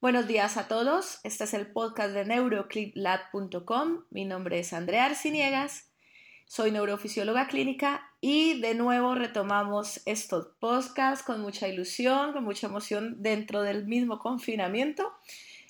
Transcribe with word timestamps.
Buenos 0.00 0.28
días 0.28 0.56
a 0.56 0.68
todos. 0.68 1.18
Este 1.24 1.42
es 1.42 1.54
el 1.54 1.72
podcast 1.72 2.14
de 2.14 2.24
neurocliplab.com. 2.24 4.04
Mi 4.10 4.24
nombre 4.24 4.60
es 4.60 4.72
Andrea 4.72 5.06
Arciniegas. 5.06 5.87
Soy 6.48 6.70
neurofisióloga 6.70 7.46
clínica 7.46 8.10
y 8.22 8.58
de 8.62 8.74
nuevo 8.74 9.14
retomamos 9.14 10.00
estos 10.06 10.48
podcasts 10.58 11.22
con 11.22 11.42
mucha 11.42 11.68
ilusión, 11.68 12.32
con 12.32 12.42
mucha 12.42 12.68
emoción 12.68 13.22
dentro 13.22 13.60
del 13.60 13.86
mismo 13.86 14.18
confinamiento. 14.18 15.12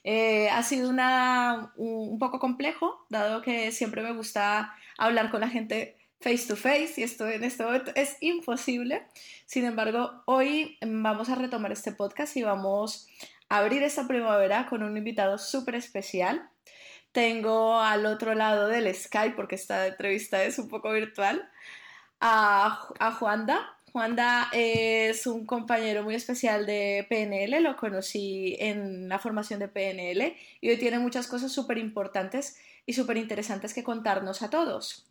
Eh, 0.05 0.49
ha 0.51 0.63
sido 0.63 0.89
una, 0.89 1.73
un 1.77 2.21
poco 2.21 2.39
complejo, 2.39 3.05
dado 3.11 3.43
que 3.43 3.73
siempre 3.73 4.05
me 4.05 4.13
gusta 4.13 4.73
hablar 4.97 5.33
con 5.33 5.41
la 5.41 5.49
gente 5.49 5.99
face 6.21 6.47
to 6.47 6.55
face 6.55 6.95
y 6.99 7.03
esto 7.03 7.27
en 7.29 7.43
este 7.43 7.65
momento 7.65 7.91
es 7.97 8.17
imposible. 8.21 9.03
Sin 9.47 9.65
embargo, 9.65 10.23
hoy 10.27 10.79
vamos 10.81 11.29
a 11.29 11.35
retomar 11.35 11.73
este 11.73 11.91
podcast 11.91 12.37
y 12.37 12.45
vamos 12.45 13.09
abrir 13.49 13.83
esta 13.83 14.07
primavera 14.07 14.67
con 14.67 14.85
un 14.85 14.97
invitado 14.97 15.39
súper 15.39 15.75
especial. 15.75 16.49
Tengo 17.19 17.81
al 17.81 18.07
otro 18.07 18.33
lado 18.37 18.69
del 18.69 18.95
Skype, 18.95 19.35
porque 19.35 19.57
esta 19.57 19.89
entrevista 19.89 20.45
es 20.45 20.57
un 20.61 20.69
poco 20.69 20.93
virtual, 20.93 21.51
a, 22.21 22.87
a 23.01 23.11
Juanda. 23.11 23.77
Juanda 23.91 24.49
es 24.53 25.27
un 25.27 25.45
compañero 25.45 26.05
muy 26.05 26.15
especial 26.15 26.65
de 26.65 27.05
PNL, 27.11 27.61
lo 27.61 27.77
conocí 27.77 28.57
en 28.61 29.09
la 29.09 29.19
formación 29.19 29.59
de 29.59 29.67
PNL 29.67 30.37
y 30.61 30.71
hoy 30.71 30.77
tiene 30.77 31.01
muchas 31.01 31.27
cosas 31.27 31.51
súper 31.51 31.79
importantes 31.79 32.57
y 32.87 32.93
súper 32.93 33.17
interesantes 33.17 33.75
que 33.75 33.83
contarnos 33.83 34.43
a 34.43 34.51
todos. 34.51 35.05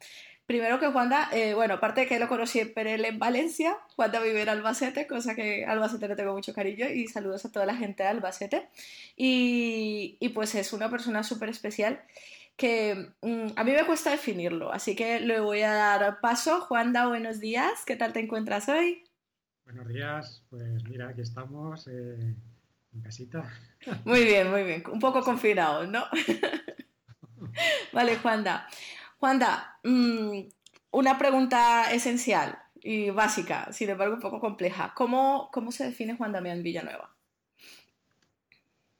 Primero 0.47 0.79
que 0.79 0.87
Juanda, 0.87 1.27
eh, 1.33 1.53
bueno, 1.53 1.73
aparte 1.73 2.01
de 2.01 2.07
que 2.07 2.19
lo 2.19 2.29
conocí 2.29 2.59
en 2.59 2.73
PNL 2.73 3.03
en 3.03 3.19
Valencia, 3.19 3.77
Juanda 3.97 4.21
vive 4.21 4.43
en 4.43 4.47
Albacete, 4.47 5.05
cosa 5.05 5.35
que 5.35 5.65
Albacete 5.65 6.07
le 6.07 6.15
tengo 6.15 6.33
mucho 6.33 6.53
cariño 6.53 6.87
y 6.87 7.07
saludos 7.07 7.43
a 7.43 7.51
toda 7.51 7.65
la 7.65 7.75
gente 7.75 8.03
de 8.03 8.09
Albacete. 8.09 8.69
Y, 9.17 10.15
y 10.21 10.29
pues 10.29 10.55
es 10.55 10.71
una 10.71 10.89
persona 10.89 11.21
súper 11.23 11.49
especial 11.49 12.01
que 12.55 13.11
mm, 13.21 13.47
a 13.57 13.63
mí 13.65 13.71
me 13.73 13.85
cuesta 13.85 14.09
definirlo, 14.09 14.71
así 14.71 14.95
que 14.95 15.19
le 15.19 15.41
voy 15.41 15.63
a 15.63 15.73
dar 15.73 16.21
paso. 16.21 16.61
Juanda, 16.61 17.07
buenos 17.07 17.41
días, 17.41 17.83
¿qué 17.85 17.97
tal 17.97 18.13
te 18.13 18.21
encuentras 18.21 18.69
hoy? 18.69 19.03
Buenos 19.65 19.89
días, 19.89 20.45
pues 20.49 20.81
mira, 20.85 21.09
aquí 21.09 21.21
estamos 21.21 21.89
eh, 21.89 22.35
en 22.93 23.01
casita. 23.03 23.43
Muy 24.05 24.23
bien, 24.23 24.49
muy 24.49 24.63
bien, 24.63 24.81
un 24.89 24.99
poco 24.99 25.21
confinados, 25.23 25.89
¿no? 25.89 26.05
vale, 27.91 28.15
Juanda. 28.15 28.65
Juanda, 29.19 29.79
mm, 29.83 30.41
una 30.91 31.17
pregunta 31.17 31.91
esencial 31.91 32.57
y 32.75 33.09
básica, 33.09 33.71
sin 33.71 33.89
embargo 33.89 34.15
un 34.15 34.21
poco 34.21 34.39
compleja. 34.39 34.93
¿Cómo, 34.95 35.49
cómo 35.51 35.71
se 35.71 35.85
define 35.85 36.15
Juan 36.15 36.31
Damián 36.31 36.61
Villanueva? 36.61 37.09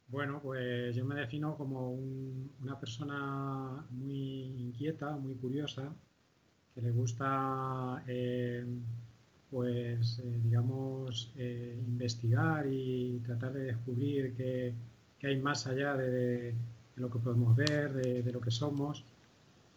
Bueno, 0.07 0.39
pues 0.41 0.95
yo 0.95 1.05
me 1.05 1.15
defino 1.15 1.55
como 1.55 1.91
una 1.91 2.79
persona 2.79 3.85
muy 3.91 4.45
inquieta, 4.57 5.11
muy 5.17 5.35
curiosa, 5.35 5.93
que 6.73 6.81
le 6.81 6.91
gusta, 6.91 8.03
eh, 8.07 8.65
pues, 9.51 10.19
eh, 10.19 10.39
digamos, 10.43 11.31
eh, 11.37 11.77
investigar 11.87 12.65
y 12.67 13.19
tratar 13.25 13.53
de 13.53 13.63
descubrir 13.65 14.33
qué, 14.35 14.73
hay 15.23 15.37
más 15.39 15.67
allá 15.67 15.95
de, 15.95 16.55
lo 16.95 17.11
que 17.11 17.19
podemos 17.19 17.55
ver, 17.55 17.93
de 17.93 18.31
lo 18.31 18.41
que 18.41 18.49
somos. 18.49 19.03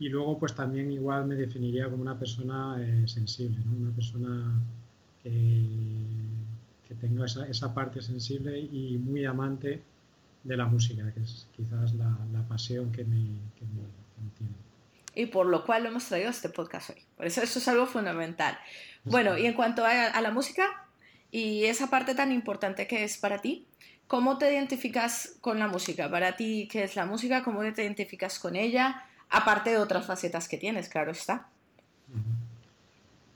Y 0.01 0.09
luego, 0.09 0.39
pues 0.39 0.55
también 0.55 0.91
igual 0.91 1.27
me 1.27 1.35
definiría 1.35 1.85
como 1.85 2.01
una 2.01 2.19
persona 2.19 2.77
eh, 2.81 3.07
sensible, 3.07 3.59
una 3.79 3.95
persona 3.95 4.59
que, 5.23 5.31
tenga 7.01 7.25
esa, 7.25 7.73
parte 7.73 8.03
sensible 8.03 8.59
y 8.59 8.99
muy 8.99 9.25
amante 9.25 9.81
de 10.43 10.57
la 10.57 10.65
música, 10.65 11.13
que 11.13 11.21
es 11.21 11.47
quizás 11.57 11.95
la, 11.95 12.17
pasión 12.49 12.91
que 12.93 13.05
me, 13.05 13.17
tiene. 13.59 14.53
Y 15.15 15.27
por 15.27 15.47
lo 15.47 15.65
cual 15.65 15.83
lo 15.83 15.91
hemos 15.91 16.07
traído 16.07 16.29
a 16.29 16.31
este 16.31 16.49
podcast 16.49 16.91
hoy. 16.91 17.03
Por 17.17 17.27
eso 17.27 17.43
eso 17.43 17.59
es 17.59 17.69
algo 17.69 17.87
fundamental. 17.87 18.59
Bueno, 19.05 19.37
y 19.37 19.47
en 19.47 19.55
cuanto 19.55 19.85
a, 19.85 20.07
a 20.07 20.21
la 20.21 20.31
música 20.31 20.65
y 21.31 21.65
esa 21.65 21.91
parte 21.91 22.15
tan 22.15 22.33
importante 22.33 22.87
que 22.87 23.05
es 23.05 23.19
para 23.19 23.39
ti, 23.39 23.67
¿cómo 24.07 24.39
te 24.39 24.51
identificas 24.53 25.37
con 25.41 25.59
la 25.59 25.69
música? 25.69 26.11
Para 26.11 26.37
ti, 26.37 26.69
¿qué 26.71 26.85
es 26.85 26.97
la 26.97 27.07
música? 27.07 27.45
¿Cómo 27.45 27.61
te 27.73 27.83
identificas 27.83 28.39
con 28.39 28.57
ella? 28.57 29.07
Aparte 29.31 29.71
de 29.71 29.79
otras 29.79 30.07
facetas 30.07 30.49
que 30.49 30.59
tienes, 30.59 30.89
claro 30.89 31.13
está. 31.13 31.49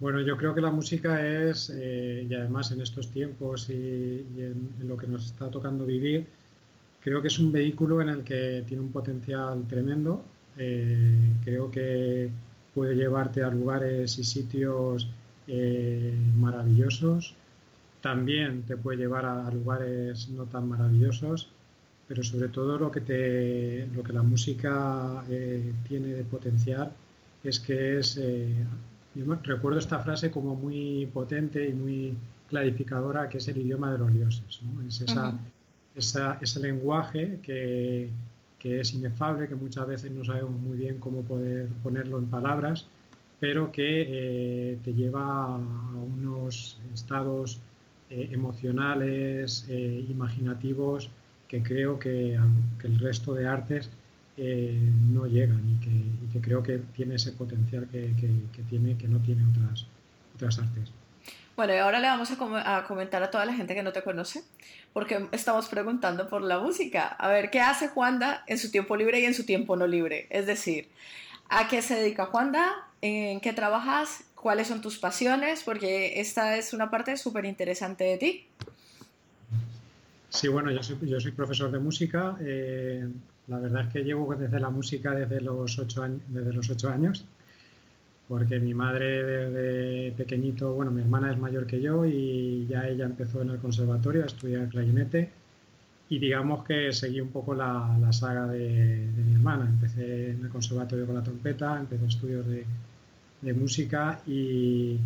Bueno, 0.01 0.21
yo 0.21 0.37
creo 0.37 0.55
que 0.55 0.61
la 0.61 0.71
música 0.71 1.27
es, 1.27 1.73
eh, 1.75 2.27
y 2.29 2.35
además 2.35 2.73
en 2.73 2.81
estos 2.81 3.11
tiempos 3.11 3.71
y, 3.71 4.27
en, 4.39 4.71
lo 4.87 4.97
que 4.97 5.07
nos 5.07 5.27
está 5.27 5.51
tocando 5.51 5.87
vivir, 5.87 6.27
creo 7.01 7.23
que 7.23 7.29
es 7.29 7.39
un 7.39 7.53
vehículo 7.53 8.03
en 8.03 8.09
el 8.09 8.25
que 8.25 8.65
tiene 8.67 8.83
un 8.83 8.93
potencial 8.93 9.67
tremendo. 9.69 10.23
Eh, 10.59 11.33
creo 11.45 11.71
que 11.71 12.29
puede 12.75 12.97
llevarte 12.97 13.43
a 13.43 13.49
lugares 13.49 14.19
y 14.19 14.25
sitios 14.25 15.09
eh, 15.47 16.13
maravillosos. 16.37 17.35
También 18.01 18.63
te 18.65 18.77
puede 18.77 18.99
llevar 18.99 19.25
a 19.25 19.51
lugares 19.51 20.29
no 20.29 20.45
tan 20.45 20.69
maravillosos 20.69 21.54
pero 22.07 22.23
sobre 22.23 22.49
todo 22.49 22.79
lo 22.79 22.91
que, 22.91 23.01
te, 23.01 23.87
lo 23.95 24.03
que 24.03 24.13
la 24.13 24.23
música 24.23 25.25
eh, 25.29 25.73
tiene 25.89 26.09
de 26.09 26.25
potencial 26.25 26.93
es 27.43 27.61
que 27.61 27.99
es, 27.99 28.19
eh, 28.21 28.55
yo 29.15 29.25
recuerdo 29.43 29.79
esta 29.79 29.99
frase 30.01 30.31
como 30.31 30.55
muy 30.55 31.07
potente 31.13 31.67
y 31.69 31.73
muy 31.73 32.15
clarificadora, 32.49 33.29
que 33.29 33.39
es 33.39 33.49
el 33.49 33.59
idioma 33.59 33.93
de 33.93 33.99
los 33.99 34.13
dioses, 34.13 34.61
es 34.87 35.05
esa, 35.97 36.39
ese 36.41 36.61
lenguaje 36.61 37.39
que, 37.43 38.11
que, 38.59 38.81
es 38.81 38.93
inefable, 38.95 39.49
que 39.49 39.55
muchas 39.55 39.87
veces 39.87 40.11
no 40.11 40.25
sabemos 40.25 40.59
muy 40.61 40.77
bien 40.77 40.99
cómo 40.99 41.23
poder 41.23 41.69
ponerlo 41.83 42.19
en 42.19 42.27
palabras, 42.27 42.87
pero 43.41 43.71
que 43.73 44.07
eh, 44.09 44.79
te 44.83 44.93
lleva 44.93 45.55
a 45.55 45.57
unos 45.57 46.79
estados 46.93 47.61
emocionales, 48.11 49.67
imaginativos, 49.69 51.11
que 51.55 51.63
creo 51.63 51.99
que, 51.99 52.35
el 52.35 52.99
resto 52.99 53.33
de 53.35 53.47
artes 53.47 53.89
eh, 54.37 54.77
no 55.13 55.27
llegan 55.27 55.63
y 55.71 56.33
que, 56.33 56.41
creo 56.41 56.63
que 56.63 56.79
tiene 56.97 57.15
ese 57.15 57.33
potencial 57.33 57.87
que, 57.91 58.11
tiene, 58.69 58.97
que 58.97 59.07
no 59.07 59.19
tiene 59.21 59.45
otras, 59.49 59.87
otras 60.35 60.59
artes. 60.59 60.91
Bueno, 61.57 61.73
y 61.73 61.77
ahora 61.77 62.01
le 62.01 62.09
vamos 62.09 62.29
a, 62.33 62.85
comentar 62.85 63.23
a 63.23 63.31
toda 63.31 63.45
la 63.45 63.55
gente 63.55 63.75
que 63.75 63.85
no 63.85 63.93
te 63.93 64.03
conoce, 64.03 64.43
porque 64.93 65.29
estamos 65.31 65.69
preguntando 65.69 66.29
por 66.29 66.43
la 66.43 66.59
música. 66.59 67.07
A 67.07 67.29
ver, 67.29 67.51
¿qué 67.51 67.61
hace 67.61 67.87
Juanda 67.87 68.43
en 68.49 68.59
su 68.59 68.73
tiempo 68.73 68.97
libre 68.97 69.21
y 69.21 69.25
en 69.25 69.35
su 69.35 69.47
tiempo 69.47 69.77
no 69.77 69.87
libre? 69.87 70.27
Es 70.31 70.47
decir, 70.47 70.89
¿a 71.49 71.69
qué 71.69 71.83
se 71.83 71.95
dedica 71.95 72.27
Juanda? 72.27 72.73
¿En 73.01 73.41
qué 73.41 73.53
trabajas? 73.53 74.25
¿Cuáles 74.35 74.67
son 74.67 74.81
tus 74.81 74.99
pasiones? 74.99 75.63
Porque 75.63 76.21
esta 76.21 76.57
es 76.57 76.73
una 76.73 76.91
parte 76.91 77.17
súper 77.17 77.45
interesante 77.45 78.03
de 78.03 78.19
ti. 78.19 78.47
Sí, 80.35 80.49
bueno, 80.49 80.73
yo 80.73 80.83
soy, 80.83 80.97
yo 81.09 81.21
soy 81.21 81.31
profesor 81.31 81.71
de 81.71 81.79
música. 81.79 82.37
Eh, 82.41 83.09
la 83.47 83.61
verdad 83.61 83.87
es 83.87 83.93
que 83.93 84.03
llevo 84.03 84.35
desde 84.35 84.59
la 84.59 84.69
música 84.69 85.15
desde 85.15 85.41
los 85.41 85.79
ocho 85.79 86.03
años, 86.03 86.23
desde 86.27 86.53
los 86.53 86.69
ocho 86.71 86.89
años, 86.91 87.25
porque 88.27 88.59
mi 88.59 88.75
madre 88.75 89.23
desde 89.23 90.13
pequeñito, 90.17 90.75
bueno, 90.75 90.91
mi 90.91 91.03
hermana 91.03 91.31
es 91.31 91.39
mayor 91.39 91.67
que 91.69 91.81
yo 91.81 92.05
y 92.05 92.67
ya 92.67 92.89
ella 92.89 93.05
empezó 93.05 93.43
en 93.43 93.51
el 93.51 93.59
conservatorio 93.59 94.25
a 94.25 94.27
estudiar 94.27 94.69
clarinete 94.69 95.31
y 96.09 96.19
digamos 96.19 96.65
que 96.65 96.93
seguí 96.93 97.21
un 97.21 97.31
poco 97.31 97.55
la, 97.55 97.97
saga 98.11 98.49
de, 98.49 99.07
mi 99.17 99.35
hermana. 99.35 99.67
Empecé 99.67 100.31
en 100.33 100.43
el 100.43 100.49
conservatorio 100.49 101.07
con 101.07 101.15
la 101.15 101.23
trompeta, 101.23 101.79
empecé 101.79 102.07
estudios 102.07 102.45
de, 102.49 102.67
de 103.41 103.55
música 103.55 104.21
y, 104.27 104.99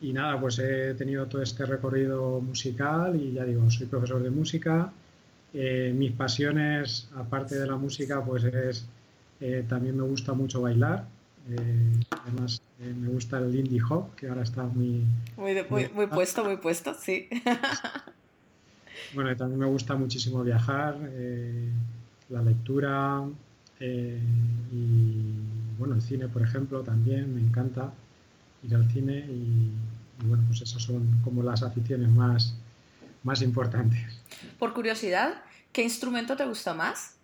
y 0.00 0.12
nada, 0.12 0.40
pues 0.40 0.58
he 0.58 0.94
tenido 0.94 1.26
todo 1.26 1.42
este 1.42 1.66
recorrido 1.66 2.40
musical 2.40 3.20
y 3.20 3.32
ya 3.32 3.44
digo, 3.44 3.68
soy 3.70 3.86
profesor 3.86 4.22
de 4.22 4.30
música. 4.30 4.92
Eh, 5.52 5.92
mis 5.96 6.12
pasiones, 6.12 7.08
aparte 7.16 7.58
de 7.58 7.66
la 7.66 7.76
música, 7.76 8.24
pues 8.24 8.44
es 8.44 8.86
eh, 9.40 9.64
también 9.68 9.96
me 9.96 10.04
gusta 10.04 10.34
mucho 10.34 10.62
bailar. 10.62 11.04
Eh, 11.50 12.00
además, 12.10 12.60
me 12.78 13.08
gusta 13.08 13.38
el 13.38 13.54
indie 13.54 13.80
hop, 13.88 14.14
que 14.14 14.28
ahora 14.28 14.42
está 14.42 14.62
muy... 14.64 15.02
Muy, 15.36 15.56
muy, 15.94 16.06
puesto, 16.06 16.44
muy 16.44 16.58
puesto, 16.58 16.94
sí. 16.94 17.28
bueno, 19.14 19.34
también 19.36 19.58
me 19.58 19.66
gusta 19.66 19.96
muchísimo 19.96 20.44
viajar, 20.44 20.96
la 22.28 22.42
lectura 22.42 23.24
y, 23.80 24.18
bueno, 25.78 25.94
el 25.94 26.02
cine, 26.02 26.28
por 26.28 26.42
ejemplo, 26.42 26.82
también 26.82 27.34
me 27.34 27.40
encanta 27.40 27.90
ir 28.62 28.74
al 28.74 28.90
cine 28.90 29.18
y, 29.28 29.72
bueno, 30.24 30.44
pues 30.46 30.62
esas 30.62 30.82
son 30.82 31.20
como 31.22 31.42
las 31.42 31.62
aficiones 31.62 32.08
más, 32.08 32.54
más 33.22 33.42
importantes. 33.42 34.00
Por 34.58 34.74
curiosidad, 34.74 35.42
¿qué 35.72 35.82
instrumento 35.82 36.36
te 36.36 36.44
gusta 36.44 36.74
más? 36.74 37.14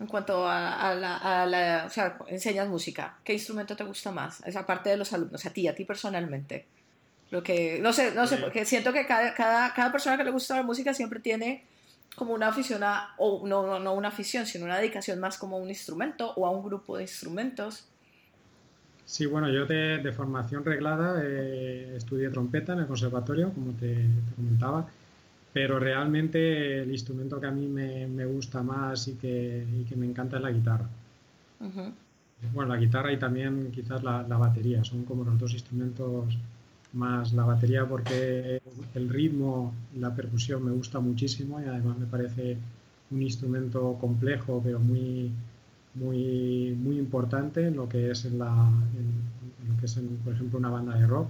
En 0.00 0.06
cuanto 0.06 0.48
a, 0.48 0.94
la, 0.94 1.84
O 1.86 1.90
sea, 1.90 2.18
enseñas 2.28 2.68
música. 2.68 3.16
¿Qué 3.22 3.32
instrumento 3.32 3.76
te 3.76 3.84
gusta 3.84 4.10
más? 4.10 4.42
Esa 4.44 4.66
parte 4.66 4.90
de 4.90 4.96
los 4.96 5.12
alumnos, 5.12 5.46
a 5.46 5.50
ti, 5.50 5.68
a 5.68 5.74
ti 5.74 5.84
personalmente. 5.84 6.66
Lo 7.30 7.42
que, 7.42 7.78
no 7.80 7.92
sé, 7.92 8.12
no 8.12 8.26
sé, 8.26 8.38
porque 8.38 8.64
siento 8.64 8.92
que 8.92 9.06
cada, 9.06 9.34
cada, 9.34 9.72
cada 9.72 9.92
persona 9.92 10.16
que 10.16 10.24
le 10.24 10.30
gusta 10.30 10.56
la 10.56 10.62
música 10.62 10.92
siempre 10.94 11.20
tiene 11.20 11.64
como 12.14 12.32
una 12.32 12.48
afición 12.48 12.82
a, 12.82 13.14
o 13.18 13.46
no, 13.46 13.78
no 13.78 13.94
una 13.94 14.08
afición, 14.08 14.46
sino 14.46 14.64
una 14.64 14.78
dedicación 14.78 15.18
más 15.20 15.38
como 15.38 15.56
a 15.56 15.60
un 15.60 15.68
instrumento 15.68 16.32
o 16.36 16.46
a 16.46 16.50
un 16.50 16.62
grupo 16.64 16.96
de 16.96 17.04
instrumentos. 17.04 17.86
Sí, 19.06 19.26
bueno, 19.26 19.50
yo 19.50 19.66
de, 19.66 20.12
formación 20.12 20.64
reglada 20.64 21.20
eh, 21.22 21.94
estudié 21.96 22.30
trompeta 22.30 22.72
en 22.72 22.80
el 22.80 22.86
conservatorio, 22.86 23.52
como 23.52 23.72
te, 23.72 24.06
comentaba, 24.34 24.86
pero 25.52 25.78
realmente 25.78 26.82
el 26.82 26.90
instrumento 26.90 27.40
que 27.40 27.46
a 27.46 27.50
mí 27.50 27.66
me, 27.66 28.24
gusta 28.26 28.62
más 28.62 29.08
y 29.08 29.14
que, 29.14 29.66
que, 29.88 29.96
me 29.96 30.06
encanta 30.06 30.36
es 30.38 30.42
la 30.42 30.50
guitarra. 30.50 30.88
Bueno, 32.52 32.74
la 32.74 32.80
guitarra 32.80 33.12
y 33.12 33.18
también 33.18 33.70
quizás 33.72 34.02
la, 34.02 34.22
la, 34.22 34.36
batería, 34.36 34.84
son 34.84 35.04
como 35.04 35.24
los 35.24 35.38
dos 35.38 35.52
instrumentos 35.52 36.36
más 36.94 37.32
la 37.32 37.44
batería 37.44 37.86
porque 37.86 38.62
el 38.94 39.08
ritmo, 39.08 39.74
la 39.98 40.14
percusión 40.14 40.64
me 40.64 40.70
gusta 40.70 41.00
muchísimo 41.00 41.60
y 41.60 41.64
además 41.64 41.98
me 41.98 42.06
parece 42.06 42.56
un 43.10 43.22
instrumento 43.22 43.96
complejo 44.00 44.60
pero 44.64 44.78
muy, 44.78 45.30
muy, 45.94 46.76
muy 46.78 46.98
importante 46.98 47.66
en 47.66 47.76
lo 47.76 47.88
que 47.88 48.10
es 48.10 48.24
en, 48.24 48.38
la, 48.38 48.70
lo 49.68 49.80
que 49.80 49.86
es 49.86 50.00
por 50.24 50.32
ejemplo 50.32 50.58
una 50.58 50.70
banda 50.70 50.96
de 50.96 51.06
rock, 51.06 51.28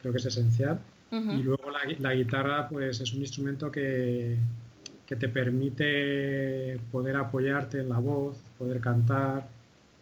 creo 0.00 0.12
que 0.12 0.18
es 0.18 0.26
esencial. 0.26 0.78
Y 1.12 1.42
luego 1.42 1.70
la, 1.72 1.80
la, 1.98 2.14
guitarra 2.14 2.68
pues 2.68 3.00
es 3.00 3.12
un 3.12 3.20
instrumento 3.20 3.68
que, 3.72 4.36
que 5.04 5.16
te 5.16 5.28
permite 5.28 6.78
poder 6.92 7.16
apoyarte 7.16 7.80
en 7.80 7.88
la 7.88 7.98
voz, 7.98 8.36
poder 8.56 8.80
cantar, 8.80 9.48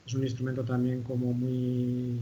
es 0.06 0.12
un 0.14 0.22
instrumento 0.22 0.64
también 0.64 1.02
como 1.02 1.32
muy 1.32 2.18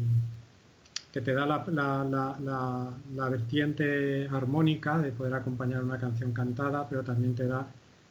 que 1.12 1.20
te 1.22 1.32
da 1.32 1.46
la, 1.46 1.64
la, 1.68 2.36
la, 2.44 2.90
la, 3.14 3.28
vertiente 3.30 4.28
armónica 4.28 4.98
de 4.98 5.12
poder 5.12 5.32
acompañar 5.32 5.82
una 5.82 5.98
canción 5.98 6.32
cantada, 6.32 6.86
pero 6.88 7.02
también 7.02 7.34
te 7.34 7.46
da 7.46 7.66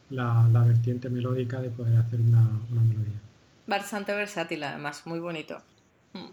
la, 0.09 0.63
vertiente 0.65 1.09
melódica 1.09 1.61
de 1.61 1.69
poder 1.69 1.97
hacer 1.97 2.19
una, 2.19 2.49
una, 2.71 2.81
melodía. 2.81 3.19
Bastante 3.67 4.13
versátil, 4.13 4.63
además, 4.63 5.05
muy 5.05 5.19
bonito. 5.19 5.61
Mm. 6.13 6.27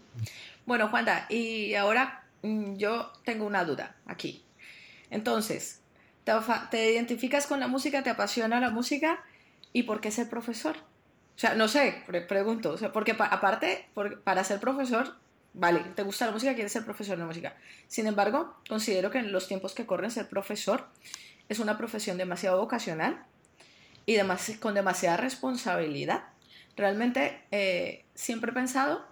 Bueno, 0.65 0.89
Juanda, 0.89 1.25
y 1.29 1.75
ahora 1.75 2.23
mm, 2.41 2.75
yo 2.75 3.11
tengo 3.25 3.45
una 3.45 3.65
duda 3.65 3.95
aquí. 4.05 4.43
Entonces, 5.09 5.81
¿te, 6.23 6.33
¿te, 6.71 6.91
identificas 6.93 7.47
con 7.47 7.59
la 7.59 7.67
música? 7.67 8.03
¿Te 8.03 8.09
apasiona 8.09 8.59
la 8.59 8.69
música? 8.69 9.23
¿Y 9.73 9.83
por 9.83 10.01
qué 10.01 10.11
ser 10.11 10.29
profesor? 10.29 10.77
O 11.35 11.39
sea, 11.39 11.55
no 11.55 11.67
sé, 11.67 12.03
pregunto, 12.27 12.71
o 12.71 12.77
sea, 12.77 12.91
porque 12.91 13.15
aparte, 13.17 13.87
para 14.23 14.43
ser 14.43 14.59
profesor 14.59 15.15
vale, 15.53 15.79
te 15.95 16.03
gusta 16.03 16.25
la 16.25 16.31
música, 16.31 16.53
quieres 16.53 16.71
ser 16.71 16.83
profesor 16.83 17.17
de 17.17 17.25
música. 17.25 17.55
Sin 17.87 18.07
embargo, 18.07 18.55
considero 18.67 19.11
que 19.11 19.19
en 19.19 19.31
los 19.31 19.47
tiempos 19.47 19.73
que 19.73 19.85
corren 19.85 20.11
ser 20.11 20.27
profesor 20.27 20.87
es 21.49 21.59
una 21.59 21.77
profesión 21.77 22.17
demasiado 22.17 22.57
vocacional 22.57 23.23
y 24.05 24.17
con 24.59 24.73
demasiada 24.73 25.17
responsabilidad. 25.17 26.25
Realmente 26.75 27.41
eh, 27.51 28.05
siempre 28.15 28.51
he 28.51 28.53
pensado 28.53 29.05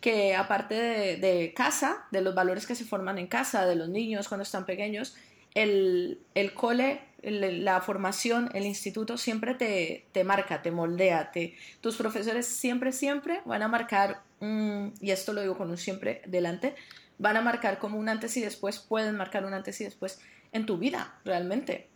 que 0.00 0.34
aparte 0.34 0.74
de, 0.74 1.52
casa, 1.54 2.06
de 2.10 2.20
los 2.20 2.34
valores 2.34 2.66
que 2.66 2.74
se 2.74 2.84
forman 2.84 3.18
en 3.18 3.26
casa, 3.26 3.66
de 3.66 3.76
los 3.76 3.88
niños 3.88 4.28
cuando 4.28 4.42
están 4.42 4.66
pequeños, 4.66 5.16
el, 5.54 6.20
el 6.34 6.52
cole, 6.52 7.00
la 7.22 7.80
formación, 7.80 8.50
el 8.54 8.66
instituto 8.66 9.16
siempre 9.16 9.54
te, 9.54 10.06
te 10.12 10.22
marca, 10.22 10.62
te 10.62 10.70
moldea, 10.70 11.32
te, 11.32 11.56
tus 11.80 11.96
profesores 11.96 12.46
siempre, 12.46 12.92
siempre 12.92 13.40
van 13.46 13.62
a 13.62 13.68
marcar 13.68 14.26
Mm, 14.40 14.88
y 15.00 15.10
esto 15.12 15.32
lo 15.32 15.40
digo 15.40 15.56
con 15.56 15.70
un 15.70 15.78
siempre 15.78 16.22
delante, 16.26 16.74
van 17.18 17.36
a 17.36 17.40
marcar 17.40 17.78
como 17.78 17.98
un 17.98 18.08
antes 18.08 18.36
y 18.36 18.42
después, 18.42 18.78
pueden 18.78 19.16
marcar 19.16 19.44
un 19.44 19.54
antes 19.54 19.80
y 19.80 19.84
después 19.84 20.20
en 20.52 20.66
tu 20.66 20.78
vida, 20.78 21.18
realmente. 21.24 21.88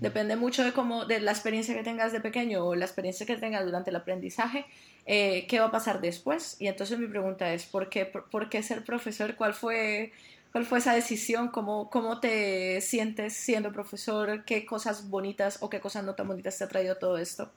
Depende 0.00 0.36
mucho 0.36 0.64
de 0.64 0.72
cómo, 0.72 1.04
de 1.04 1.20
la 1.20 1.32
experiencia 1.32 1.74
que 1.74 1.82
tengas 1.82 2.12
de 2.12 2.20
pequeño 2.20 2.64
o 2.64 2.74
la 2.74 2.84
experiencia 2.84 3.26
que 3.26 3.36
tengas 3.36 3.64
durante 3.64 3.90
el 3.90 3.96
aprendizaje, 3.96 4.66
eh, 5.06 5.46
qué 5.48 5.60
va 5.60 5.66
a 5.66 5.70
pasar 5.70 6.00
después. 6.00 6.56
Y 6.60 6.68
entonces 6.68 6.98
mi 6.98 7.06
pregunta 7.06 7.52
es, 7.52 7.64
¿por 7.66 7.88
qué, 7.88 8.06
por, 8.06 8.48
qué 8.48 8.62
ser 8.62 8.84
profesor? 8.84 9.36
¿Cuál 9.36 9.54
fue, 9.54 10.12
cuál 10.52 10.64
fue 10.64 10.78
esa 10.78 10.94
decisión? 10.94 11.48
¿Cómo, 11.48 11.90
¿Cómo 11.90 12.20
te 12.20 12.80
sientes 12.80 13.34
siendo 13.34 13.72
profesor? 13.72 14.44
¿Qué 14.44 14.64
cosas 14.64 15.08
bonitas 15.10 15.58
o 15.60 15.68
qué 15.68 15.80
cosas 15.80 16.04
no 16.04 16.14
tan 16.14 16.28
bonitas 16.28 16.56
te 16.56 16.64
ha 16.64 16.68
traído 16.68 16.96
todo 16.96 17.18
esto? 17.18 17.50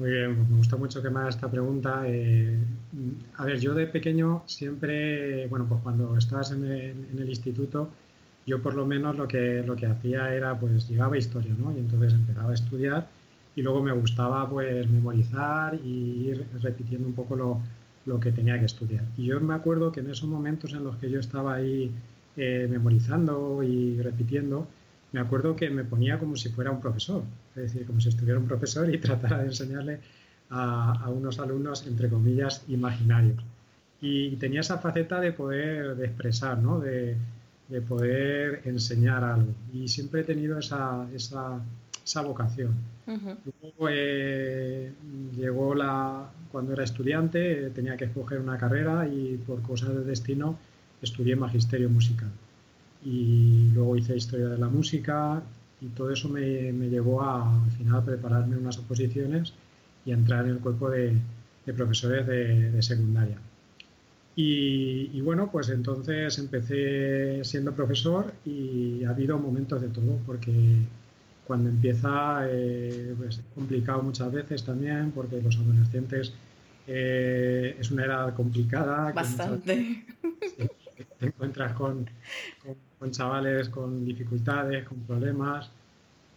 Muy 0.00 0.12
bien, 0.12 0.48
me 0.50 0.56
gusta 0.56 0.78
mucho 0.78 1.02
que 1.02 1.10
me 1.10 1.20
hagas 1.20 1.34
esta 1.34 1.50
pregunta. 1.50 2.04
Eh, 2.06 2.56
a 3.36 3.44
ver, 3.44 3.60
yo 3.60 3.74
de 3.74 3.86
pequeño 3.86 4.42
siempre, 4.46 5.46
bueno, 5.48 5.66
pues 5.68 5.82
cuando 5.82 6.16
estabas 6.16 6.52
en 6.52 6.64
el, 6.64 7.28
instituto, 7.28 7.90
yo 8.46 8.62
por 8.62 8.74
lo 8.74 8.86
menos 8.86 9.16
lo 9.16 9.28
que, 9.28 9.62
lo 9.64 9.76
que 9.76 9.86
hacía 9.86 10.34
era, 10.34 10.58
pues 10.58 10.88
llegaba 10.88 11.18
historia, 11.18 11.54
¿no? 11.58 11.72
Y 11.72 11.78
entonces 11.78 12.14
empezaba 12.14 12.50
a 12.50 12.54
estudiar 12.54 13.06
y 13.56 13.62
luego 13.62 13.82
me 13.82 13.92
gustaba, 13.92 14.48
pues, 14.48 14.88
memorizar 14.88 15.74
y 15.74 16.28
ir 16.28 16.46
repitiendo 16.60 17.06
un 17.06 17.14
poco 17.14 17.36
lo, 17.36 17.60
lo 18.06 18.20
que 18.20 18.32
tenía 18.32 18.58
que 18.58 18.66
estudiar. 18.66 19.04
Y 19.16 19.26
yo 19.26 19.40
me 19.40 19.54
acuerdo 19.54 19.92
que 19.92 20.00
en 20.00 20.10
esos 20.10 20.28
momentos 20.28 20.72
en 20.72 20.84
los 20.84 20.96
que 20.96 21.10
yo 21.10 21.20
estaba 21.20 21.54
ahí 21.54 21.90
eh, 22.36 22.66
memorizando 22.70 23.62
y 23.62 24.00
repitiendo, 24.00 24.66
me 25.12 25.20
acuerdo 25.20 25.56
que 25.56 25.68
me 25.70 25.84
ponía 25.84 26.18
como 26.18 26.36
si 26.36 26.48
fuera 26.48 26.70
un 26.70 26.80
profesor, 26.80 27.22
es 27.56 27.62
decir, 27.62 27.86
como 27.86 28.00
si 28.00 28.08
estuviera 28.08 28.38
un 28.38 28.46
profesor 28.46 28.92
y 28.92 28.98
tratara 29.06 29.38
de 29.38 29.46
enseñarle 29.46 30.00
a, 30.50 31.08
unos 31.10 31.38
alumnos, 31.38 31.86
entre 31.86 32.08
comillas, 32.08 32.64
imaginarios. 32.68 33.42
Y 34.00 34.36
tenía 34.36 34.60
esa 34.60 34.78
faceta 34.78 35.20
de 35.20 35.32
poder 35.32 35.96
de 35.96 36.06
expresar, 36.06 36.58
¿no? 36.58 36.80
de, 36.80 37.16
poder 37.80 38.62
enseñar 38.64 39.22
algo. 39.22 39.52
Y 39.72 39.88
siempre 39.88 40.22
he 40.22 40.24
tenido 40.24 40.58
esa, 40.58 41.06
esa, 41.14 41.60
esa 42.04 42.22
vocación. 42.22 42.74
Luego 43.06 43.88
eh, 43.88 44.92
llegó 45.36 45.74
la, 45.74 46.28
cuando 46.50 46.72
era 46.72 46.84
estudiante, 46.84 47.70
tenía 47.70 47.96
que 47.96 48.06
escoger 48.06 48.40
una 48.40 48.58
carrera 48.58 49.06
y 49.08 49.36
por 49.46 49.62
cosas 49.62 49.90
de 49.94 50.04
destino 50.04 50.58
estudié 51.02 51.34
magisterio 51.36 51.88
musical 51.88 52.30
y 53.04 53.70
luego 53.72 53.96
hice 53.96 54.16
historia 54.16 54.48
de 54.48 54.58
la 54.58 54.68
música 54.68 55.42
y 55.80 55.86
todo 55.88 56.10
eso 56.12 56.28
me, 56.28 56.72
me 56.72 56.88
llevó 56.88 57.22
a, 57.22 57.62
al 57.64 57.70
final 57.70 57.96
a 57.96 58.04
prepararme 58.04 58.56
unas 58.56 58.78
oposiciones 58.78 59.54
y 60.04 60.10
a 60.10 60.14
entrar 60.14 60.44
en 60.44 60.52
el 60.52 60.58
cuerpo 60.58 60.90
de, 60.90 61.16
de 61.64 61.72
profesores 61.74 62.26
de, 62.26 62.70
de 62.70 62.82
secundaria. 62.82 63.38
Y, 64.42 65.10
y, 65.12 65.20
bueno, 65.20 65.50
pues 65.50 65.68
entonces 65.68 66.38
empecé 66.38 67.44
siendo 67.44 67.74
profesor 67.74 68.32
y 68.46 69.04
ha 69.04 69.10
habido 69.10 69.38
momentos 69.38 69.82
de 69.82 69.88
todo, 69.88 70.18
porque 70.24 70.52
cuando 71.46 71.68
empieza 71.68 72.46
eh, 72.48 73.14
pues 73.18 73.36
es 73.36 73.44
complicado 73.54 74.02
muchas 74.02 74.32
veces 74.32 74.64
también, 74.64 75.10
porque 75.10 75.42
los 75.42 75.58
adolescentes 75.58 76.32
eh, 76.86 77.76
es 77.78 77.90
una 77.90 78.06
edad 78.06 78.34
complicada. 78.34 79.12
Bastante. 79.12 80.04
te 81.18 81.26
encuentras 81.26 81.72
con, 81.74 82.08
con, 82.98 83.10
chavales 83.10 83.68
con 83.68 84.06
dificultades, 84.06 84.88
con 84.88 85.00
problemas, 85.00 85.70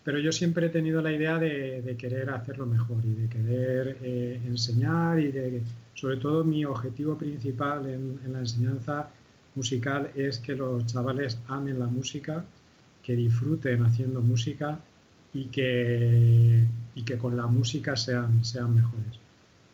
pero 0.04 0.20
yo 0.20 0.34
siempre 0.34 0.66
he 0.66 0.70
tenido 0.70 1.02
la 1.02 1.14
idea 1.14 1.40
de, 1.40 1.96
querer 1.98 2.32
hacerlo 2.32 2.66
mejor 2.66 2.98
y 3.06 3.14
de 3.14 3.30
querer 3.30 3.98
eh, 4.04 4.42
enseñar 4.46 5.22
y 5.22 5.32
de, 5.32 5.62
sobre 5.94 6.18
todo 6.18 6.44
mi 6.44 6.66
objetivo 6.66 7.18
principal 7.18 7.88
en, 7.88 8.20
la 8.32 8.40
enseñanza 8.40 9.10
musical 9.56 10.12
es 10.16 10.40
que 10.40 10.56
los 10.56 10.86
chavales 10.86 11.38
amen 11.48 11.80
la 11.80 11.88
música, 11.88 12.44
que 13.04 13.16
disfruten 13.16 13.84
haciendo 13.84 14.22
música 14.22 14.80
y 15.34 15.46
que, 15.46 16.66
y 16.96 17.04
que 17.04 17.18
con 17.18 17.38
la 17.38 17.48
música 17.48 17.96
sean, 17.96 18.44
sean 18.44 18.74
mejores. 18.76 19.20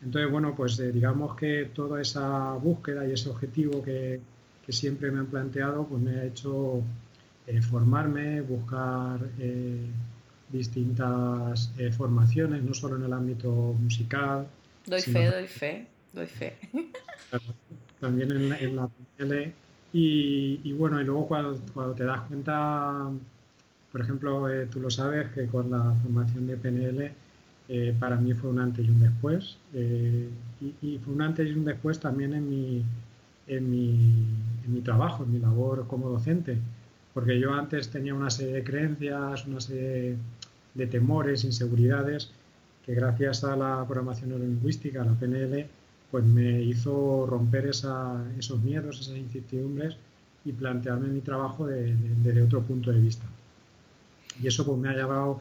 Entonces, 0.02 0.30
bueno, 0.30 0.54
pues 0.54 0.78
eh, 0.78 0.92
digamos 0.92 1.36
que 1.36 1.70
toda 1.74 2.00
esa 2.00 2.52
búsqueda 2.54 3.06
y 3.06 3.12
ese 3.12 3.28
objetivo 3.28 3.82
que, 3.82 4.20
siempre 4.68 5.10
me 5.10 5.18
han 5.18 5.26
planteado, 5.26 5.84
pues 5.84 6.00
me 6.00 6.12
ha 6.12 6.24
hecho 6.26 6.80
eh, 7.44 7.60
formarme, 7.60 8.40
buscar 8.40 9.18
eh, 9.40 9.84
distintas 10.48 11.72
formaciones, 11.96 12.62
no 12.62 12.72
solo 12.72 12.94
en 12.94 13.02
el 13.02 13.12
ámbito 13.12 13.50
musical. 13.50 14.46
Doy 14.86 15.00
fe, 15.00 15.26
doy 15.26 15.48
fe, 15.48 15.88
doy 16.12 16.26
fe. 16.26 16.56
También 18.00 18.30
en 18.32 18.76
la, 18.76 18.88
tele. 19.16 19.52
Y, 19.92 20.72
bueno, 20.72 21.00
y 21.00 21.04
luego 21.04 21.26
cuando, 21.26 21.60
cuando, 21.74 21.94
te 21.94 22.04
das 22.04 22.20
cuenta, 22.22 23.10
por 23.92 24.00
ejemplo, 24.00 24.46
tú 24.70 24.80
lo 24.80 24.90
sabes, 24.90 25.28
que 25.32 25.46
con 25.46 25.70
la 25.70 25.94
formación 26.02 26.46
de 26.46 26.56
PNL, 26.56 27.12
para 27.98 28.16
mí 28.16 28.32
fue 28.34 28.50
un 28.50 28.58
antes 28.58 28.86
y 28.86 28.90
un 28.90 29.00
después. 29.00 29.58
y, 29.74 30.86
y, 30.86 30.98
fue 30.98 31.14
un 31.14 31.22
antes 31.22 31.48
y 31.48 31.52
un 31.52 31.64
después 31.64 31.98
también 32.00 32.34
en 32.34 32.48
mi, 32.48 32.84
en 33.46 33.70
mi, 33.70 34.26
mi 34.70 34.80
trabajo, 34.80 35.24
en 35.24 35.32
mi 35.32 35.40
labor 35.40 35.86
como 35.86 36.08
docente, 36.08 36.56
porque 37.12 37.38
yo 37.38 37.52
antes 37.52 37.90
tenía 37.90 38.14
una 38.14 38.30
serie 38.30 38.54
de 38.54 38.64
creencias, 38.64 39.46
una 39.46 39.60
serie 39.60 40.16
de 40.74 40.86
temores, 40.86 41.44
inseguridades, 41.44 42.30
que 42.86 42.94
gracias 42.94 43.44
a 43.44 43.56
la 43.56 43.84
programación 43.86 44.30
neurolingüística, 44.30 45.04
la 45.04 45.12
PNL, 45.14 45.66
pues 46.10 46.24
me 46.24 46.62
hizo 46.62 47.26
romper 47.26 47.66
esos 47.66 48.60
miedos, 48.62 49.00
esas 49.00 49.16
incertidumbres 49.16 49.96
y 50.44 50.52
plantearme 50.52 51.08
mi 51.08 51.20
trabajo 51.20 51.66
desde 51.66 52.42
otro 52.42 52.62
punto 52.62 52.90
de 52.90 53.00
vista. 53.00 53.26
Y 54.42 54.46
eso 54.46 54.64
pues 54.64 54.78
me 54.78 54.88
ha 54.88 54.94
llevado 54.94 55.40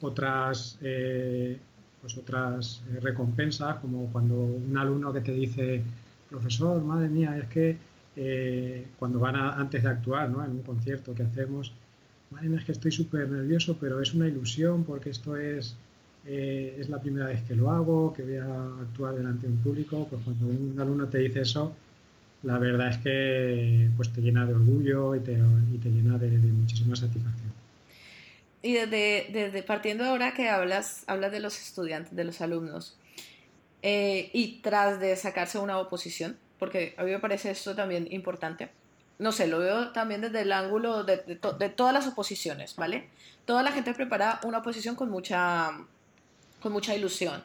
otras, 0.00 0.78
eh, 0.82 1.58
pues 2.00 2.16
otras 2.16 2.82
eh, 2.90 3.00
recompensas, 3.00 3.76
como 3.76 4.06
cuando 4.06 4.34
un 4.34 4.76
alumno 4.76 5.12
que 5.12 5.20
te 5.20 5.32
dice, 5.32 5.82
profesor, 6.28 6.82
madre 6.82 7.08
mía, 7.08 7.38
es 7.38 7.48
que 7.48 7.76
eh, 8.16 8.86
cuando 8.98 9.18
van 9.18 9.36
antes 9.36 9.82
de 9.82 9.88
actuar 9.88 10.28
¿no? 10.30 10.44
en 10.44 10.50
un 10.50 10.62
concierto 10.62 11.14
que 11.14 11.22
hacemos, 11.22 11.72
madre 12.30 12.48
mía, 12.48 12.58
es 12.58 12.64
que 12.64 12.72
estoy 12.72 12.92
súper 12.92 13.30
nervioso, 13.30 13.76
pero 13.80 14.00
es 14.00 14.14
una 14.14 14.26
ilusión 14.26 14.84
porque 14.84 15.10
esto 15.10 15.36
es, 15.36 15.76
es 16.26 16.88
la 16.88 17.00
primera 17.00 17.26
vez 17.26 17.42
que 17.42 17.54
lo 17.54 17.70
hago, 17.70 18.12
que 18.12 18.22
voy 18.22 18.36
a 18.36 18.64
actuar 18.82 19.14
delante 19.14 19.46
de 19.46 19.52
un 19.52 19.58
público, 19.58 20.06
pues 20.08 20.22
cuando 20.22 20.46
un 20.46 20.78
alumno 20.78 21.06
te 21.08 21.18
dice 21.18 21.40
eso, 21.40 21.74
la 22.42 22.58
verdad 22.58 22.88
es 22.88 22.98
que 22.98 23.90
pues 23.96 24.12
te 24.12 24.20
llena 24.20 24.46
de 24.46 24.54
orgullo 24.54 25.14
y 25.14 25.20
te, 25.20 25.32
y 25.32 25.78
te 25.78 25.88
llena 25.90 26.18
de, 26.18 26.28
muchísima 26.30 26.96
satisfacción. 26.96 27.50
Y 28.62 28.74
desde, 28.74 29.28
desde 29.32 29.62
partiendo 29.62 30.04
ahora 30.04 30.34
que 30.34 30.48
hablas, 30.48 31.04
hablas 31.06 31.32
de 31.32 31.40
los 31.40 31.58
estudiantes, 31.58 32.14
de 32.14 32.24
los 32.24 32.40
alumnos, 32.40 32.96
eh, 33.82 34.30
y 34.34 34.60
tras 34.60 35.00
de 35.00 35.16
sacarse 35.16 35.58
una 35.58 35.78
oposición, 35.78 36.36
porque 36.58 36.94
a 36.98 37.04
mí 37.04 37.10
me 37.10 37.18
parece 37.18 37.50
esto 37.50 37.74
también 37.74 38.06
importante, 38.10 38.68
no 39.18 39.32
sé, 39.32 39.46
lo 39.46 39.58
veo 39.58 39.92
también 39.92 40.22
desde 40.22 40.40
el 40.40 40.52
ángulo 40.52 41.04
de, 41.04 41.18
de, 41.18 41.68
todas 41.68 41.92
las 41.92 42.06
oposiciones, 42.06 42.74
¿vale? 42.76 43.08
Toda 43.44 43.62
la 43.62 43.70
gente 43.70 43.92
prepara 43.92 44.40
una 44.44 44.58
oposición 44.58 44.96
con 44.96 45.10
mucha, 45.10 45.72
con 46.60 46.72
mucha 46.72 46.94
ilusión. 46.94 47.44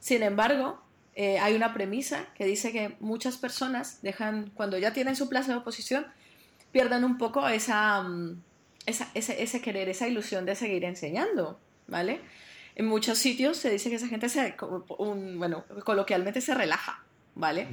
Sin 0.00 0.22
embargo, 0.22 0.80
eh, 1.14 1.38
hay 1.38 1.54
una 1.54 1.72
premisa 1.72 2.26
que 2.34 2.44
dice 2.44 2.72
que 2.72 2.96
muchas 3.00 3.36
personas 3.36 4.00
dejan, 4.02 4.50
cuando 4.54 4.78
ya 4.78 4.92
tienen 4.92 5.16
su 5.16 5.28
plaza 5.28 5.52
de 5.52 5.58
oposición, 5.58 6.06
pierden 6.72 7.04
un 7.04 7.18
poco 7.18 7.48
esa... 7.48 8.02
Mm, 8.02 8.42
ese, 8.86 9.60
querer, 9.62 9.88
esa 9.88 10.08
ilusión 10.08 10.44
de 10.44 10.54
seguir 10.54 10.84
enseñando, 10.84 11.58
¿vale? 11.86 12.20
En 12.76 12.86
muchos 12.86 13.18
sitios 13.18 13.56
se 13.56 13.70
dice 13.70 13.88
que 13.88 13.96
esa 13.96 14.08
gente 14.08 14.28
se, 14.28 14.56
bueno, 14.98 15.64
coloquialmente 15.84 16.40
se 16.40 16.54
relaja, 16.54 17.02
¿vale? 17.34 17.66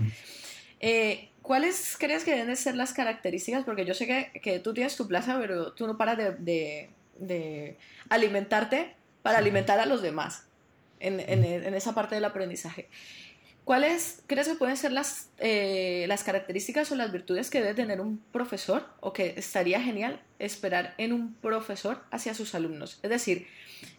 Eh, 0.80 1.30
¿Cuáles 1.42 1.98
crees 1.98 2.24
que 2.24 2.36
deben 2.36 2.56
ser 2.56 2.76
las 2.76 2.94
características? 2.94 3.66
Porque 3.66 3.84
yo 3.84 3.94
sé 3.94 4.08
que, 4.08 4.40
que, 4.42 4.60
tú 4.60 4.74
tienes 4.74 4.96
tu 4.96 5.08
plaza, 5.08 5.38
pero 5.40 5.74
tú 5.74 5.88
no 5.88 5.98
paras 5.98 6.18
de, 6.18 6.90
de, 7.18 7.78
alimentarte 8.10 8.96
para 9.22 9.40
alimentar 9.40 9.80
a 9.80 9.86
los 9.86 10.02
demás 10.02 10.46
en, 11.02 11.74
esa 11.74 11.94
parte 11.94 12.16
del 12.16 12.26
aprendizaje. 12.26 12.90
¿Cuáles 13.64 14.24
crees 14.26 14.48
que 14.48 14.56
pueden 14.56 14.76
ser 14.76 14.92
las, 14.92 15.30
eh, 15.38 16.06
las 16.08 16.24
características 16.24 16.92
o 16.92 16.96
las 16.96 17.12
virtudes 17.12 17.50
que 17.50 17.62
debe 17.62 17.76
tener 17.76 18.02
un 18.02 18.18
profesor 18.32 18.86
o 19.00 19.14
que 19.14 19.36
estaría 19.38 19.80
genial 19.80 20.20
esperar 20.40 20.96
en 20.98 21.14
un 21.14 21.36
profesor 21.36 22.02
hacia 22.10 22.34
sus 22.34 22.56
alumnos? 22.56 23.00
Es 23.04 23.12
decir, 23.12 23.48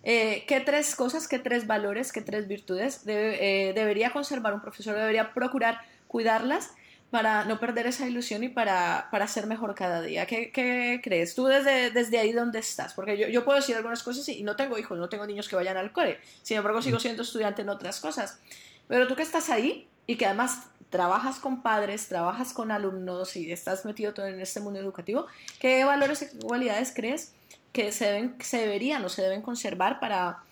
eh, 0.02 0.44
¿qué 0.49 0.61
tres 0.61 0.97
cosas, 0.97 1.28
qué 1.28 1.38
tres 1.38 1.66
valores, 1.66 2.12
qué 2.12 2.23
tres 2.23 2.49
virtudes 2.49 3.02
eh, 3.06 3.73
debería 3.75 4.11
conservar 4.11 4.52
un 4.52 4.62
profesor? 4.62 4.97
Debería 4.97 5.32
procurar 5.32 5.80
cuidarlas 6.09 6.73
para 7.12 7.45
no 7.45 7.61
perder 7.61 7.87
esa 7.87 8.09
ilusión 8.09 8.42
y 8.42 8.49
para, 8.49 9.09
para 9.11 9.28
ser 9.28 9.47
mejor 9.47 9.75
cada 9.75 10.00
día. 10.00 10.25
¿Qué, 10.25 10.50
qué 10.50 10.99
crees? 11.04 11.35
Tú 11.35 11.45
desde, 11.45 11.90
desde 11.90 12.19
ahí 12.19 12.33
donde 12.33 12.59
estás, 12.59 12.95
porque 12.95 13.19
yo, 13.19 13.28
yo, 13.28 13.45
puedo 13.45 13.59
decir 13.59 13.76
algunas 13.76 14.02
cosas 14.02 14.26
y 14.31 14.42
no 14.42 14.57
tengo 14.57 14.78
hijos, 14.78 14.99
no 14.99 15.11
tengo 15.11 15.26
niños 15.26 15.47
que 15.47 15.54
vayan 15.54 15.76
al 15.76 15.92
cole, 15.92 16.19
sin 16.40 16.57
embargo 16.57 16.81
sigo 16.81 16.99
siendo 16.99 17.23
estudiante 17.23 17.61
en 17.61 17.69
otras 17.69 18.00
cosas. 18.00 18.40
Pero 18.88 19.07
tú 19.09 19.14
que 19.14 19.23
estás 19.23 19.50
ahí 19.50 19.87
y 20.07 20.16
que 20.16 20.25
además 20.25 20.69
trabajas 20.88 21.38
con 21.38 21.62
padres, 21.62 22.09
trabajas 22.09 22.54
con 22.54 22.71
alumnos 22.71 23.37
y 23.37 23.52
estás 23.52 23.85
metido 23.85 24.14
todo 24.14 24.26
en 24.26 24.40
este 24.40 24.61
mundo 24.61 24.81
educativo, 24.81 25.26
¿qué 25.61 25.85
valores 25.85 26.23
y 26.23 26.38
cualidades 26.38 26.95
crees 26.97 27.35
que 27.75 27.92
se, 27.92 28.07
deben, 28.07 28.37
se 28.40 28.57
deberían 28.57 29.04
o 29.04 29.11
se 29.11 29.21
deben 29.21 29.42
conservar 29.42 30.00
para, 30.00 30.45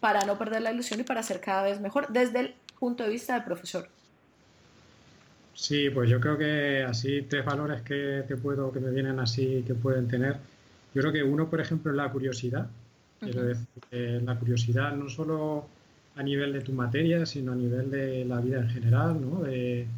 para 0.00 0.22
no 0.22 0.36
perder 0.36 0.62
la 0.62 0.72
ilusión 0.72 0.98
y 0.98 1.04
para 1.04 1.22
ser 1.22 1.40
cada 1.40 1.62
vez 1.62 1.78
mejor 1.78 2.08
desde 2.08 2.40
el 2.40 2.56
punto 2.80 3.04
de 3.04 3.10
vista 3.10 3.34
del 3.34 3.44
profesor? 3.44 3.88
Sí, 5.58 5.90
pues 5.90 6.08
yo 6.08 6.20
creo 6.20 6.38
que 6.38 6.84
así 6.84 7.22
tres 7.22 7.44
valores 7.44 7.82
que 7.82 8.22
te 8.28 8.36
puedo, 8.36 8.70
que 8.70 8.78
me 8.78 8.92
vienen 8.92 9.18
así, 9.18 9.64
que 9.66 9.74
pueden 9.74 10.06
tener. 10.06 10.36
Yo 10.94 11.02
creo 11.02 11.12
que 11.12 11.24
uno, 11.24 11.50
por 11.50 11.60
ejemplo, 11.60 11.90
es 11.90 11.96
la 11.96 12.12
curiosidad. 12.12 12.68
Quiero 13.18 13.42
decir, 13.42 14.22
la 14.22 14.38
curiosidad 14.38 14.94
no 14.94 15.08
solo 15.08 15.66
a 16.14 16.22
nivel 16.22 16.52
de 16.52 16.60
tu 16.60 16.72
materia, 16.72 17.26
sino 17.26 17.52
a 17.52 17.56
nivel 17.56 17.90
de 17.90 18.24
la 18.24 18.40
vida 18.40 18.60
en 18.60 18.70
general, 18.70 19.20
¿no? 19.20 19.42
De, 19.42 19.88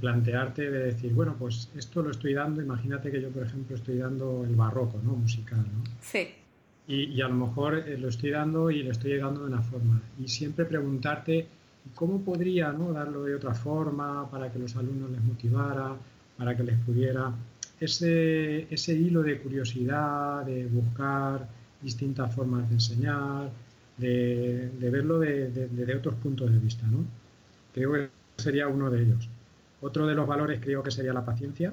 plantearte, 0.00 0.72
de 0.72 0.86
decir, 0.86 1.12
bueno, 1.12 1.36
pues 1.38 1.70
esto 1.76 2.02
lo 2.02 2.10
estoy 2.10 2.34
dando, 2.34 2.60
imagínate 2.60 3.08
que 3.12 3.22
yo, 3.22 3.28
por 3.28 3.44
ejemplo, 3.44 3.76
estoy 3.76 3.98
dando 3.98 4.42
el 4.44 4.56
barroco, 4.56 5.00
¿no? 5.04 5.12
Musical, 5.12 5.60
¿no? 5.60 5.84
Sí. 6.00 6.30
Y, 6.88 7.20
a 7.20 7.28
lo 7.28 7.46
mejor 7.46 7.78
eh, 7.78 7.96
lo 7.96 8.08
estoy 8.08 8.30
dando 8.30 8.72
y 8.72 8.82
lo 8.82 8.90
estoy 8.90 9.12
llegando 9.12 9.42
de 9.42 9.46
una 9.46 9.62
forma. 9.62 10.02
Y 10.18 10.26
siempre 10.26 10.64
preguntarte 10.64 11.46
cómo 11.94 12.20
podría 12.20 12.72
¿no? 12.72 12.92
darlo 12.92 13.24
de 13.24 13.34
otra 13.34 13.54
forma 13.54 14.30
para 14.30 14.50
que 14.50 14.58
los 14.58 14.76
alumnos 14.76 15.10
les 15.10 15.22
motivara, 15.22 15.96
para 16.36 16.56
que 16.56 16.62
les 16.62 16.78
pudiera 16.80 17.32
ese, 17.80 18.72
ese 18.72 18.94
hilo 18.94 19.22
de 19.22 19.38
curiosidad, 19.38 20.44
de 20.44 20.66
buscar 20.66 21.48
distintas 21.82 22.34
formas 22.34 22.68
de 22.68 22.74
enseñar, 22.74 23.50
de, 23.96 24.70
verlo 24.80 25.18
de, 25.18 25.94
otros 25.96 26.14
puntos 26.16 26.52
de 26.52 26.58
vista. 26.58 26.86
¿no? 26.86 27.04
Creo 27.72 27.92
que 27.92 28.08
sería 28.36 28.68
uno 28.68 28.90
de 28.90 29.02
ellos. 29.02 29.28
Otro 29.80 30.06
de 30.06 30.14
los 30.14 30.26
valores 30.26 30.60
creo 30.60 30.82
que 30.82 30.90
sería 30.90 31.12
la 31.12 31.24
paciencia. 31.24 31.72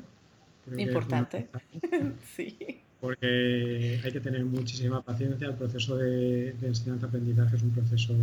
Importante. 0.77 1.47
sí. 2.35 2.57
Porque 2.99 3.99
hay 4.03 4.11
que 4.11 4.19
tener 4.21 4.45
muchísima 4.45 5.01
paciencia. 5.01 5.47
El 5.47 5.55
proceso 5.55 5.97
de, 5.97 6.55
enseñanza-aprendizaje 6.61 7.57
es 7.57 7.63
un 7.63 7.71
proceso 7.71 8.13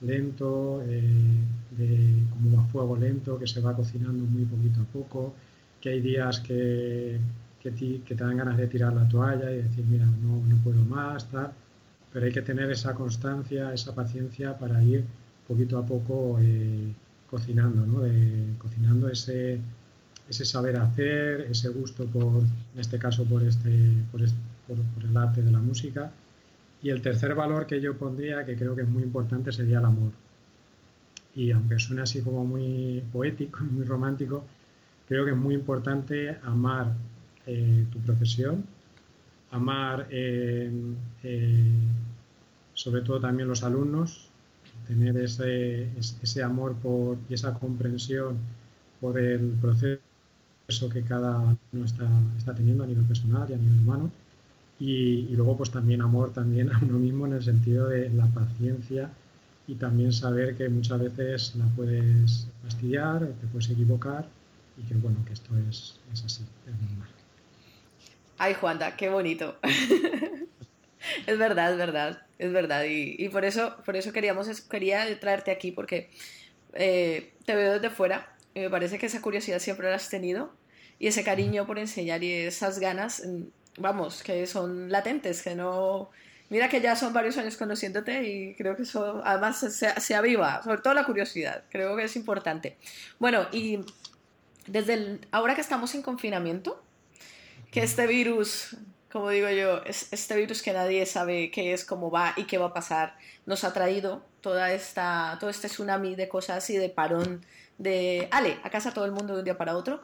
lento, 0.00 0.82
eh, 0.86 1.02
de, 1.76 2.22
como 2.30 2.60
a 2.60 2.64
fuego 2.66 2.96
lento, 2.96 3.38
que 3.38 3.46
se 3.46 3.60
va 3.60 3.74
cocinando 3.74 4.24
muy 4.24 4.44
poquito 4.44 4.80
a 4.80 4.84
poco, 4.84 5.34
que 5.80 5.90
hay 5.90 6.00
días 6.00 6.40
que, 6.40 7.18
que, 7.60 7.70
te 7.70 8.14
dan 8.14 8.36
ganas 8.36 8.56
de 8.56 8.66
tirar 8.68 8.92
la 8.92 9.08
toalla 9.08 9.50
y 9.50 9.62
decir, 9.62 9.84
mira, 9.88 10.06
no, 10.06 10.42
no 10.46 10.56
puedo 10.62 10.84
más, 10.84 11.28
tal 11.30 11.52
pero 12.16 12.24
hay 12.24 12.32
que 12.32 12.40
tener 12.40 12.70
esa 12.70 12.94
constancia, 12.94 13.74
esa 13.74 13.94
paciencia 13.94 14.56
para 14.56 14.82
ir 14.82 15.04
poquito 15.46 15.76
a 15.76 15.84
poco 15.84 16.38
eh, 16.40 16.90
cocinando, 17.28 17.84
¿no? 17.84 18.00
cocinando 18.56 19.10
ese, 19.10 19.60
ese 20.26 20.46
saber 20.46 20.78
hacer, 20.78 21.42
ese 21.50 21.68
gusto 21.68 22.06
por, 22.06 22.42
en 22.74 22.80
este 22.80 22.98
caso, 22.98 23.24
por, 23.24 23.42
este, 23.42 23.92
por, 24.10 24.22
el 24.22 25.14
arte 25.14 25.42
de 25.42 25.50
la 25.50 25.58
música. 25.58 26.10
Y 26.86 26.90
el 26.90 27.02
tercer 27.02 27.34
valor 27.34 27.66
que 27.66 27.80
yo 27.80 27.98
pondría, 27.98 28.44
que 28.44 28.54
creo 28.54 28.76
que 28.76 28.82
es 28.82 28.88
muy 28.88 29.02
importante, 29.02 29.50
sería 29.50 29.80
el 29.80 29.86
amor. 29.86 30.12
Y 31.34 31.50
aunque 31.50 31.80
suene 31.80 32.02
así 32.02 32.22
como 32.22 32.44
muy 32.44 33.02
poético, 33.12 33.58
muy 33.72 33.84
romántico, 33.84 34.44
creo 35.08 35.24
que 35.24 35.32
es 35.32 35.36
muy 35.36 35.56
importante 35.56 36.36
amar 36.44 36.94
eh, 37.44 37.86
tu 37.90 37.98
profesión, 37.98 38.64
amar 39.50 40.06
eh, 40.10 40.70
sobre 42.72 43.00
todo 43.00 43.18
también 43.18 43.48
los 43.48 43.64
alumnos, 43.64 44.28
tener 44.86 45.16
ese, 45.16 45.88
ese 45.98 46.42
amor 46.44 46.76
por, 46.76 47.18
y 47.28 47.34
esa 47.34 47.52
comprensión 47.54 48.36
por 49.00 49.18
el 49.18 49.58
proceso 49.60 50.88
que 50.92 51.02
cada 51.02 51.56
uno 51.72 51.84
está, 51.84 52.08
está 52.38 52.54
teniendo 52.54 52.84
a 52.84 52.86
nivel 52.86 53.06
personal 53.06 53.50
y 53.50 53.54
a 53.54 53.56
nivel 53.56 53.80
humano. 53.80 54.12
Y, 54.78 55.28
luego 55.34 55.56
pues 55.56 55.70
también 55.70 56.02
amor 56.02 56.32
también 56.32 56.70
a 56.70 56.78
uno 56.82 56.98
mismo 56.98 57.26
en 57.26 57.34
el 57.34 57.42
sentido 57.42 57.88
de 57.88 58.10
la 58.10 58.26
paciencia 58.26 59.10
y 59.66 59.74
también 59.74 60.12
saber 60.12 60.56
que 60.56 60.68
muchas 60.68 61.00
veces 61.00 61.56
la 61.56 61.66
puedes 61.74 62.46
fastidiar, 62.62 63.26
te 63.40 63.46
puedes 63.46 63.70
equivocar 63.70 64.26
y 64.76 64.86
que 64.86 64.94
bueno, 64.94 65.18
que 65.26 65.32
esto 65.32 65.56
es, 65.68 65.98
es 66.12 66.24
así, 66.24 66.44
es 66.66 66.72
normal. 66.88 67.08
Ay, 68.38 68.54
Juanda, 68.54 68.96
qué 68.96 69.08
bonito. 69.08 69.56
es 71.26 71.38
verdad, 71.38 71.72
es 71.72 71.78
verdad, 71.78 72.22
es 72.38 72.52
verdad. 72.52 72.84
Y, 72.86 73.28
por 73.30 73.44
eso, 73.44 73.76
por 73.84 73.96
eso 73.96 74.12
queríamos, 74.12 74.60
quería 74.62 75.18
traerte 75.20 75.50
aquí, 75.50 75.72
porque 75.72 76.10
eh, 76.74 77.32
te 77.44 77.54
veo 77.54 77.74
desde 77.74 77.90
fuera 77.90 78.36
y 78.54 78.60
me 78.60 78.70
parece 78.70 78.98
que 78.98 79.06
esa 79.06 79.22
curiosidad 79.22 79.58
siempre 79.58 79.88
la 79.88 79.96
has 79.96 80.10
tenido 80.10 80.52
y 80.98 81.06
ese 81.08 81.24
cariño 81.24 81.66
por 81.66 81.78
enseñar 81.78 82.22
y 82.24 82.32
esas 82.32 82.78
ganas, 82.78 83.22
vamos, 83.78 84.22
que 84.22 84.46
son 84.46 84.90
latentes, 84.90 85.42
que 85.42 85.54
no... 85.54 86.10
Mira 86.48 86.68
que 86.68 86.80
ya 86.80 86.94
son 86.94 87.12
varios 87.12 87.36
años 87.38 87.56
conociéndote 87.56 88.22
y 88.22 88.54
creo 88.54 88.76
que 88.76 88.82
eso 88.82 89.20
además 89.24 89.58
se, 89.58 90.00
se 90.00 90.14
aviva, 90.14 90.62
sobre 90.62 90.80
todo 90.80 90.94
la 90.94 91.04
curiosidad, 91.04 91.64
creo 91.70 91.96
que 91.96 92.04
es 92.04 92.14
importante. 92.14 92.76
Bueno, 93.18 93.48
y 93.50 93.80
desde 94.68 94.94
el, 94.94 95.26
ahora 95.32 95.56
que 95.56 95.60
estamos 95.60 95.94
en 95.96 96.02
confinamiento, 96.02 96.80
que 97.72 97.82
este 97.82 98.06
virus, 98.06 98.76
como 99.10 99.30
digo 99.30 99.50
yo, 99.50 99.82
es 99.84 100.12
este 100.12 100.36
virus 100.36 100.62
que 100.62 100.72
nadie 100.72 101.04
sabe 101.06 101.50
qué 101.50 101.72
es, 101.72 101.84
cómo 101.84 102.12
va 102.12 102.32
y 102.36 102.44
qué 102.44 102.58
va 102.58 102.66
a 102.66 102.72
pasar, 102.72 103.16
nos 103.44 103.64
ha 103.64 103.72
traído 103.72 104.24
toda 104.40 104.72
esta, 104.72 105.36
todo 105.40 105.50
este 105.50 105.68
tsunami 105.68 106.14
de 106.14 106.28
cosas 106.28 106.70
y 106.70 106.76
de 106.76 106.88
parón 106.88 107.44
de, 107.78 108.28
ale, 108.30 108.58
a 108.62 108.70
casa 108.70 108.92
todo 108.92 109.04
el 109.04 109.12
mundo 109.12 109.34
de 109.34 109.40
un 109.40 109.44
día 109.44 109.58
para 109.58 109.76
otro. 109.76 110.02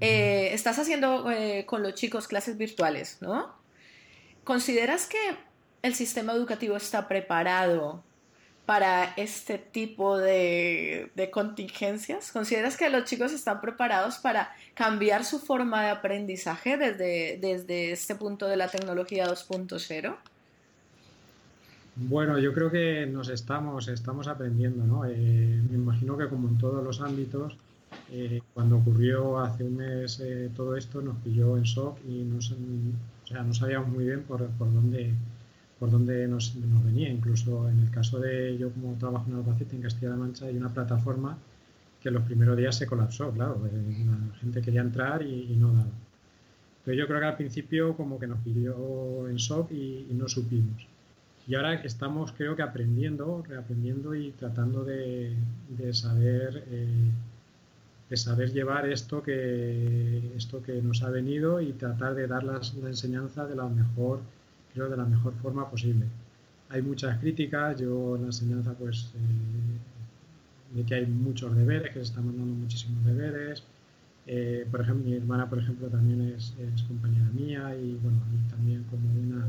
Eh, 0.00 0.50
estás 0.52 0.78
haciendo 0.78 1.30
eh, 1.30 1.64
con 1.66 1.82
los 1.82 1.94
chicos 1.94 2.28
clases 2.28 2.56
virtuales, 2.56 3.18
¿no? 3.20 3.52
¿Consideras 4.44 5.06
que 5.06 5.18
el 5.82 5.94
sistema 5.94 6.32
educativo 6.32 6.76
está 6.76 7.08
preparado 7.08 8.02
para 8.64 9.14
este 9.16 9.58
tipo 9.58 10.18
de, 10.18 11.10
contingencias? 11.32 12.30
¿Consideras 12.30 12.76
que 12.76 12.88
los 12.90 13.04
chicos 13.04 13.32
están 13.32 13.60
preparados 13.60 14.18
para 14.18 14.50
cambiar 14.74 15.24
su 15.24 15.38
forma 15.38 15.82
de 15.82 15.90
aprendizaje 15.90 16.76
desde, 16.76 17.38
desde 17.40 17.92
este 17.92 18.14
punto 18.14 18.46
de 18.46 18.56
la 18.56 18.68
tecnología 18.68 19.26
2.0? 19.26 20.16
Bueno, 22.00 22.38
yo 22.38 22.54
creo 22.54 22.70
que 22.70 23.06
nos 23.06 23.28
estamos, 23.28 23.88
estamos 23.88 24.28
aprendiendo, 24.28 24.84
¿no? 24.84 25.04
Eh, 25.04 25.60
me 25.68 25.74
imagino 25.74 26.16
que 26.16 26.28
como 26.28 26.48
en 26.48 26.56
todos 26.56 26.84
los 26.84 27.00
ámbitos, 27.00 27.56
eh, 28.10 28.40
cuando 28.54 28.76
ocurrió 28.78 29.38
hace 29.40 29.64
un 29.64 29.76
mes 29.76 30.20
eh, 30.20 30.50
todo 30.56 30.76
esto, 30.76 31.02
nos 31.02 31.16
pilló 31.18 31.56
en 31.56 31.64
shock 31.64 31.98
y 32.08 32.22
no, 32.22 32.38
o 32.38 33.26
sea, 33.26 33.42
no 33.42 33.54
sabíamos 33.54 33.90
muy 33.90 34.04
bien 34.04 34.22
por, 34.22 34.46
por 34.50 34.72
dónde 34.72 35.14
por 35.78 35.90
donde 35.90 36.26
nos, 36.26 36.54
venía. 36.84 37.08
Incluso 37.08 37.68
en 37.68 37.78
el 37.78 37.90
caso 37.90 38.18
de 38.18 38.56
yo 38.58 38.70
como 38.70 38.94
trabajo 38.98 39.26
en 39.28 39.36
Albacete, 39.36 39.76
en 39.76 39.82
Castilla-La 39.82 40.16
Mancha, 40.16 40.46
hay 40.46 40.56
una 40.56 40.72
plataforma 40.72 41.38
que 42.00 42.10
los 42.10 42.22
primeros 42.24 42.56
días 42.56 42.76
se 42.76 42.86
colapsó, 42.86 43.30
claro, 43.32 43.60
eh, 43.66 44.04
la 44.30 44.36
gente 44.38 44.62
quería 44.62 44.82
entrar 44.82 45.22
y, 45.22 45.56
no 45.56 45.72
daba. 45.72 45.90
Pero 46.84 46.96
yo 46.96 47.06
creo 47.06 47.20
que 47.20 47.26
al 47.26 47.36
principio 47.36 47.96
como 47.96 48.18
que 48.18 48.26
nos 48.26 48.38
pidió 48.40 49.28
en 49.28 49.36
shock 49.36 49.70
y, 49.72 50.06
no 50.12 50.28
supimos. 50.28 50.86
Y 51.46 51.54
ahora 51.54 51.74
estamos 51.74 52.32
creo 52.32 52.54
que 52.54 52.62
aprendiendo, 52.62 53.42
reaprendiendo 53.48 54.14
y 54.14 54.30
tratando 54.32 54.84
de, 54.84 55.34
saber 55.92 56.64
eh, 56.68 57.10
de 58.10 58.16
saber 58.16 58.52
llevar 58.52 58.88
esto 58.88 59.22
que 59.22 60.32
esto 60.36 60.62
que 60.62 60.80
nos 60.82 61.02
ha 61.02 61.10
venido 61.10 61.60
y 61.60 61.72
tratar 61.72 62.14
de 62.14 62.26
dar 62.26 62.42
la 62.44 62.60
enseñanza 62.86 63.46
de 63.46 63.54
la 63.54 63.68
mejor 63.68 64.20
de 64.86 64.96
la 64.96 65.04
mejor 65.04 65.34
forma 65.34 65.68
posible. 65.68 66.06
Hay 66.68 66.82
muchas 66.82 67.18
críticas, 67.18 67.80
yo 67.80 68.16
en 68.16 68.22
la 68.22 68.28
enseñanza 68.28 68.74
pues 68.74 69.10
eh, 69.14 70.76
de 70.76 70.84
que 70.84 70.94
hay 70.94 71.06
muchos 71.06 71.56
deberes, 71.56 71.88
que 71.88 72.00
se 72.00 72.02
están 72.02 72.26
mandando 72.26 72.54
muchísimos 72.54 73.04
deberes. 73.04 73.64
Eh, 74.26 74.66
por 74.70 74.82
ejemplo, 74.82 75.06
mi 75.08 75.16
hermana, 75.16 75.48
por 75.48 75.58
ejemplo, 75.58 75.88
también 75.88 76.34
es, 76.36 76.54
compañera 76.86 77.24
mía 77.30 77.74
y 77.74 77.94
bueno, 78.02 78.18
también 78.50 78.84
como 78.84 79.08
una 79.08 79.46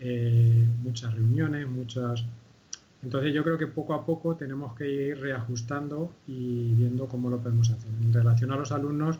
eh, 0.00 0.66
muchas 0.82 1.14
reuniones, 1.14 1.68
muchas. 1.68 2.24
Entonces 3.06 3.32
yo 3.32 3.44
creo 3.44 3.56
que 3.56 3.68
poco 3.68 3.94
a 3.94 4.04
poco 4.04 4.34
tenemos 4.34 4.74
que 4.74 4.90
ir 4.90 5.20
reajustando 5.20 6.10
y 6.26 6.74
viendo 6.74 7.06
cómo 7.06 7.30
lo 7.30 7.38
podemos 7.38 7.70
hacer. 7.70 7.88
En 8.02 8.12
relación 8.12 8.50
a 8.50 8.56
los 8.56 8.72
alumnos, 8.72 9.16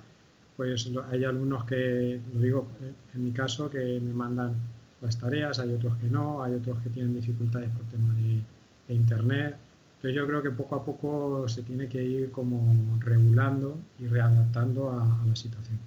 pues 0.56 0.90
hay 1.08 1.22
alumnos 1.22 1.64
que, 1.66 2.20
lo 2.34 2.40
digo 2.40 2.66
en 3.14 3.24
mi 3.24 3.30
caso, 3.30 3.70
que 3.70 4.00
me 4.00 4.12
mandan 4.12 4.54
las 5.00 5.16
tareas, 5.16 5.60
hay 5.60 5.72
otros 5.72 5.96
que 5.98 6.08
no, 6.08 6.42
hay 6.42 6.54
otros 6.54 6.80
que 6.80 6.90
tienen 6.90 7.14
dificultades 7.14 7.70
por 7.70 7.84
tema 7.84 8.12
de, 8.14 8.92
internet. 8.92 9.54
Pero 10.02 10.12
yo 10.12 10.26
creo 10.26 10.42
que 10.42 10.50
poco 10.50 10.74
a 10.74 10.84
poco 10.84 11.48
se 11.48 11.62
tiene 11.62 11.88
que 11.88 12.02
ir 12.02 12.32
como 12.32 12.74
regulando 12.98 13.78
y 14.00 14.08
readaptando 14.08 14.90
a, 14.90 15.24
la 15.28 15.36
situación. 15.36 15.78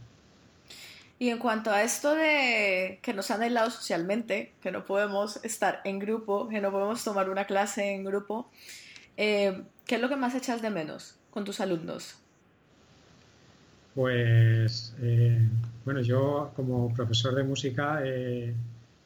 Y 1.19 1.29
en 1.29 1.37
cuanto 1.37 1.69
a 1.69 1.83
esto 1.83 2.15
de 2.15 2.99
que 3.01 3.13
nos 3.13 3.29
han 3.29 3.41
aislado 3.41 3.69
socialmente, 3.69 4.53
que 4.61 4.71
no 4.71 4.85
podemos 4.85 5.43
estar 5.43 5.81
en 5.83 5.99
grupo, 5.99 6.47
que 6.47 6.61
no 6.61 6.71
podemos 6.71 7.03
tomar 7.03 7.29
una 7.29 7.45
clase 7.45 7.93
en 7.93 8.05
grupo, 8.05 8.49
eh, 9.17 9.63
¿qué 9.85 9.95
es 9.95 10.01
lo 10.01 10.07
que 10.07 10.15
más 10.15 10.33
echas 10.33 10.61
de 10.61 10.69
menos 10.69 11.17
con 11.29 11.43
tus 11.43 11.59
alumnos? 11.59 12.15
Pues, 13.95 14.95
eh, 15.01 15.45
bueno, 15.83 15.99
yo 15.99 16.53
como 16.55 16.93
profesor 16.93 17.35
de 17.35 17.43
música 17.43 17.99
eh, 18.03 18.53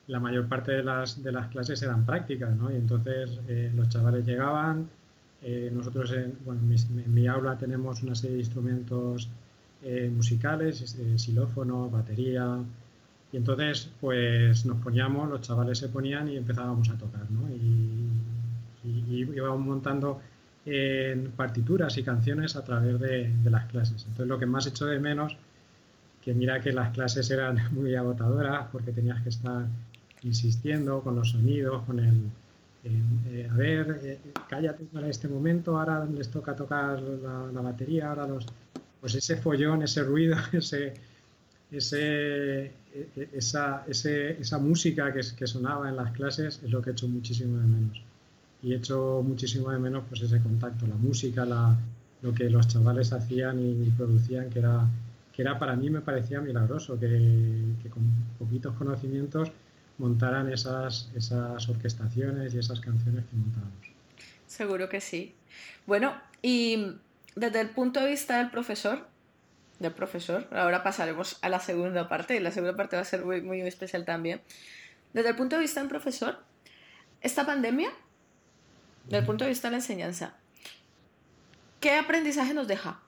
la 0.06 0.20
mayor 0.20 0.48
parte 0.48 0.74
de 0.74 0.84
las, 0.84 1.24
de 1.24 1.32
las 1.32 1.48
clases 1.48 1.82
eran 1.82 2.06
prácticas, 2.06 2.56
¿no? 2.56 2.72
Y 2.72 2.76
entonces 2.76 3.40
eh, 3.48 3.72
los 3.76 3.90
chavales 3.90 4.24
llegaban, 4.26 4.88
nosotros 5.74 6.12
en, 6.14 6.38
bueno, 6.46 6.62
en, 6.62 7.14
mi, 7.14 7.28
aula 7.28 7.58
tenemos 7.58 8.02
una 8.02 8.16
serie 8.16 8.36
de 8.36 8.44
instrumentos 8.44 9.30
eh, 9.84 10.10
musicales, 10.14 10.96
xilófono, 11.18 11.90
batería, 11.90 12.58
y 13.32 13.38
entonces 13.38 13.90
pues 14.00 14.66
nos 14.66 14.78
poníamos, 14.82 15.30
los 15.30 15.42
chavales 15.42 15.78
se 15.78 15.90
ponían 15.90 16.30
y 16.30 16.38
empezábamos 16.38 16.90
a 16.90 16.98
tocar, 16.98 17.30
¿no? 17.32 17.50
Y, 17.50 18.10
íbamos 18.86 19.60
montando 19.60 20.22
partituras 21.38 21.98
y 21.98 22.04
canciones 22.04 22.56
a 22.58 22.64
través 22.64 23.00
de, 23.00 23.32
las 23.46 23.66
clases. 23.68 24.02
Entonces 24.04 24.28
lo 24.28 24.38
que 24.38 24.46
más 24.46 24.68
hecho 24.68 24.86
de 24.86 25.00
menos 25.00 25.38
que 26.24 26.34
mira 26.34 26.62
que 26.62 26.72
las 26.72 26.92
clases 26.92 27.30
eran 27.32 27.60
muy 27.74 27.96
agotadoras 27.96 28.68
porque 28.72 28.92
tenías 28.92 29.22
que 29.22 29.30
estar 29.30 29.66
insistiendo 30.24 31.02
con 31.02 31.16
los 31.16 31.32
sonidos, 31.32 31.84
con 31.84 32.00
el, 32.00 32.30
eh, 32.86 33.48
a 33.50 33.56
ver, 33.56 34.00
eh, 34.04 34.20
cállate 34.50 34.84
para 34.86 35.08
este 35.08 35.28
momento, 35.28 35.78
ahora 35.78 36.06
les 36.06 36.30
toca 36.30 36.56
tocar 36.56 37.02
la, 37.02 37.62
batería, 37.62 38.10
ahora 38.10 38.28
los... 38.28 38.46
Pues 39.04 39.16
ese 39.16 39.36
follón, 39.36 39.84
ese 39.84 40.02
ruido, 40.02 40.38
ese, 40.54 40.94
ese, 41.70 42.64
e, 42.64 43.30
esa, 43.34 43.84
esa 43.86 44.58
música 44.60 45.12
que, 45.12 45.46
sonaba 45.46 45.90
en 45.90 45.98
las 45.98 46.14
clases 46.14 46.62
es 46.64 46.72
lo 46.72 46.82
que 46.82 46.92
he 46.92 46.94
hecho 46.94 47.10
muchísimo 47.10 47.60
de 47.60 47.66
menos. 47.66 48.02
Y 48.62 48.72
he 48.72 48.78
hecho 48.78 49.22
muchísimo 49.22 49.72
de 49.72 49.80
menos 49.80 50.06
pues 50.08 50.22
ese 50.22 50.40
contacto, 50.40 50.88
la 50.88 50.96
música, 50.96 51.44
la, 51.44 51.78
lo 52.22 52.34
que 52.34 52.50
los 52.50 52.66
chavales 52.70 53.12
hacían 53.12 53.60
y 53.60 53.90
producían, 53.90 54.50
que 54.50 54.60
era, 54.60 54.88
que 55.34 55.42
era 55.42 55.60
para 55.60 55.76
mí 55.76 55.90
me 55.90 56.00
parecía 56.00 56.40
milagroso, 56.40 56.98
que, 56.98 57.10
que 57.84 57.90
con 57.90 58.04
poquitos 58.40 58.74
conocimientos 58.76 59.52
montaran 59.98 60.50
esas, 60.50 61.12
esas 61.14 61.68
orquestaciones 61.68 62.54
y 62.54 62.60
esas 62.60 62.80
canciones 62.80 63.26
que 63.26 63.36
montábamos. 63.36 63.92
Seguro 64.48 64.88
que 64.88 65.02
sí. 65.02 65.36
Bueno, 65.86 66.14
y 66.42 66.96
desde 67.36 67.62
el 67.62 67.70
punto 67.70 68.00
de 68.00 68.10
vista 68.10 68.38
del 68.38 68.50
profesor, 68.50 69.08
del 69.80 69.92
profesor, 69.92 70.48
ahora 70.52 70.84
pasaremos 70.84 71.38
a 71.42 71.50
la 71.50 71.60
segunda 71.60 72.08
parte, 72.08 72.36
y 72.36 72.40
la 72.40 72.52
segunda 72.52 72.76
parte 72.76 72.96
va 72.96 73.02
a 73.02 73.06
ser 73.06 73.26
muy, 73.26 73.42
muy 73.42 73.62
especial 73.62 74.06
también. 74.06 74.42
Desde 75.14 75.30
el 75.30 75.36
punto 75.36 75.56
de 75.56 75.62
vista 75.62 75.80
del 75.80 75.90
profesor, 75.90 76.38
esta 77.22 77.46
pandemia, 77.46 77.90
desde 79.06 79.20
el 79.20 79.26
punto 79.26 79.44
de 79.44 79.50
vista 79.50 79.68
de 79.68 79.72
la 79.72 79.78
enseñanza, 79.78 80.36
¿qué 81.80 81.96
aprendizaje 81.96 82.54
nos 82.54 82.68
deja? 82.68 83.00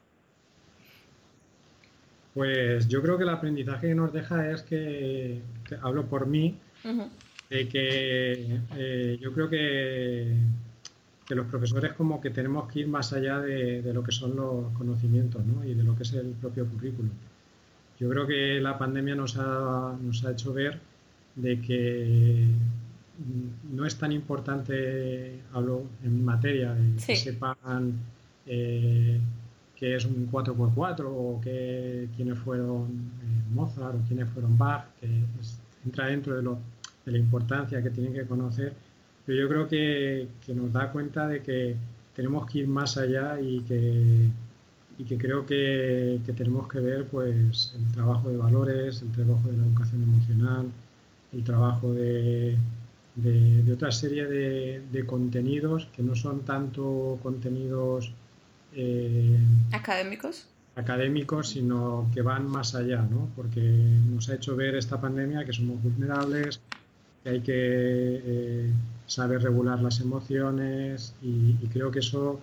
Pues 2.34 2.88
yo 2.90 3.02
creo 3.02 3.18
que 3.18 3.24
el 3.24 3.30
aprendizaje 3.30 3.88
que 3.88 3.96
nos 3.96 4.12
deja 4.12 4.50
es 4.52 4.62
que 4.64 5.42
hablo 5.82 6.08
por 6.08 6.28
mí, 6.28 6.60
de 7.50 7.68
que 7.70 8.60
eh, 8.76 9.18
yo 9.22 9.34
creo 9.34 9.50
que, 9.50 10.36
que, 11.26 11.36
los 11.36 11.48
profesores 11.48 11.94
como 11.94 12.22
que 12.22 12.30
tenemos 12.30 12.72
que 12.72 12.82
ir 12.82 12.88
más 12.88 13.14
allá 13.14 13.40
de, 13.40 13.82
lo 13.94 14.04
que 14.04 14.12
son 14.12 14.36
los 14.36 14.72
conocimientos 14.74 15.42
y 15.66 15.74
de 15.74 15.84
lo 15.84 15.96
que 15.96 16.04
es 16.04 16.14
el 16.14 16.32
propio 16.34 16.66
currículum. 16.66 17.12
Yo 18.00 18.10
creo 18.10 18.28
que 18.28 18.60
la 18.60 18.78
pandemia 18.78 19.16
nos 19.16 19.38
ha, 19.38 19.96
nos 20.02 20.24
ha 20.26 20.32
hecho 20.32 20.54
ver 20.54 20.80
de 21.36 21.62
que 21.62 22.48
no 23.72 23.86
es 23.86 23.96
tan 23.96 24.12
importante, 24.12 25.40
hablo 25.54 25.84
en 26.04 26.24
materia, 26.24 26.74
de 26.74 26.96
que 27.06 27.16
sepan 27.16 27.94
eh, 28.46 29.20
qué 29.76 29.96
es 29.96 30.06
un 30.06 30.30
4x4 30.32 31.04
o 31.06 31.40
que, 31.42 32.10
quiénes 32.16 32.38
fueron 32.40 32.84
eh, 32.84 33.54
Mozart 33.54 33.96
o 33.96 34.08
quiénes 34.08 34.30
fueron 34.30 34.58
Bach, 34.58 34.86
que 35.00 35.24
entra 35.86 36.08
dentro 36.08 36.36
de 36.36 36.44
lo 36.44 36.60
de 37.06 37.12
la 37.12 37.18
importancia 37.20 37.82
que 37.84 37.92
tienen 37.92 38.14
que 38.14 38.26
conocer, 38.26 38.74
pero 39.26 39.40
yo 39.40 39.50
creo 39.50 39.68
que, 39.68 40.28
nos 40.54 40.72
da 40.72 40.92
cuenta 40.92 41.28
de 41.28 41.42
que 41.42 41.76
tenemos 42.16 42.50
que 42.50 42.60
ir 42.60 42.68
más 42.68 42.98
allá 42.98 43.40
y 43.42 43.62
que, 43.62 44.30
y 44.98 45.04
que 45.04 45.18
creo 45.18 45.46
que, 45.46 46.20
tenemos 46.38 46.68
que 46.68 46.80
ver 46.80 47.06
pues 47.06 47.74
el 47.76 47.92
trabajo 47.94 48.30
de 48.30 48.38
valores, 48.38 49.02
el 49.02 49.12
trabajo 49.12 49.50
de 49.50 49.58
la 49.58 49.66
educación 49.66 50.04
emocional, 50.04 50.68
el 51.34 51.44
trabajo 51.44 51.94
de, 51.94 52.58
de, 53.16 53.74
otra 53.74 53.92
serie 53.92 54.26
de, 54.26 55.06
contenidos 55.06 55.88
que 55.96 56.04
no 56.04 56.16
son 56.16 56.42
tanto 56.42 57.20
contenidos 57.22 58.12
eh, 58.74 59.38
académicos 59.72 60.48
académicos, 60.76 61.50
sino 61.50 62.10
que 62.14 62.22
van 62.22 62.48
más 62.48 62.76
allá, 62.76 63.02
¿no? 63.02 63.30
porque 63.36 63.62
nos 63.62 64.30
ha 64.30 64.36
hecho 64.36 64.56
ver 64.56 64.76
esta 64.76 65.00
pandemia 65.00 65.46
que 65.46 65.54
somos 65.54 65.82
vulnerables, 65.82 66.60
que 67.24 67.30
hay 67.30 67.40
que 67.42 67.54
eh, 67.56 68.72
saber 69.08 69.42
regular 69.42 69.82
las 69.82 70.00
emociones 70.00 71.14
y, 71.22 71.54
creo 71.72 71.92
que 71.92 72.00
eso 72.00 72.40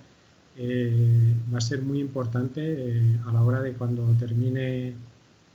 eh, 0.57 1.35
va 1.53 1.59
a 1.59 1.61
ser 1.61 1.83
muy 1.83 2.01
importante 2.01 2.61
eh, 2.63 3.21
a 3.27 3.33
la 3.33 3.43
hora 3.43 3.63
de 3.63 3.73
cuando 3.73 4.05
termine 4.19 4.95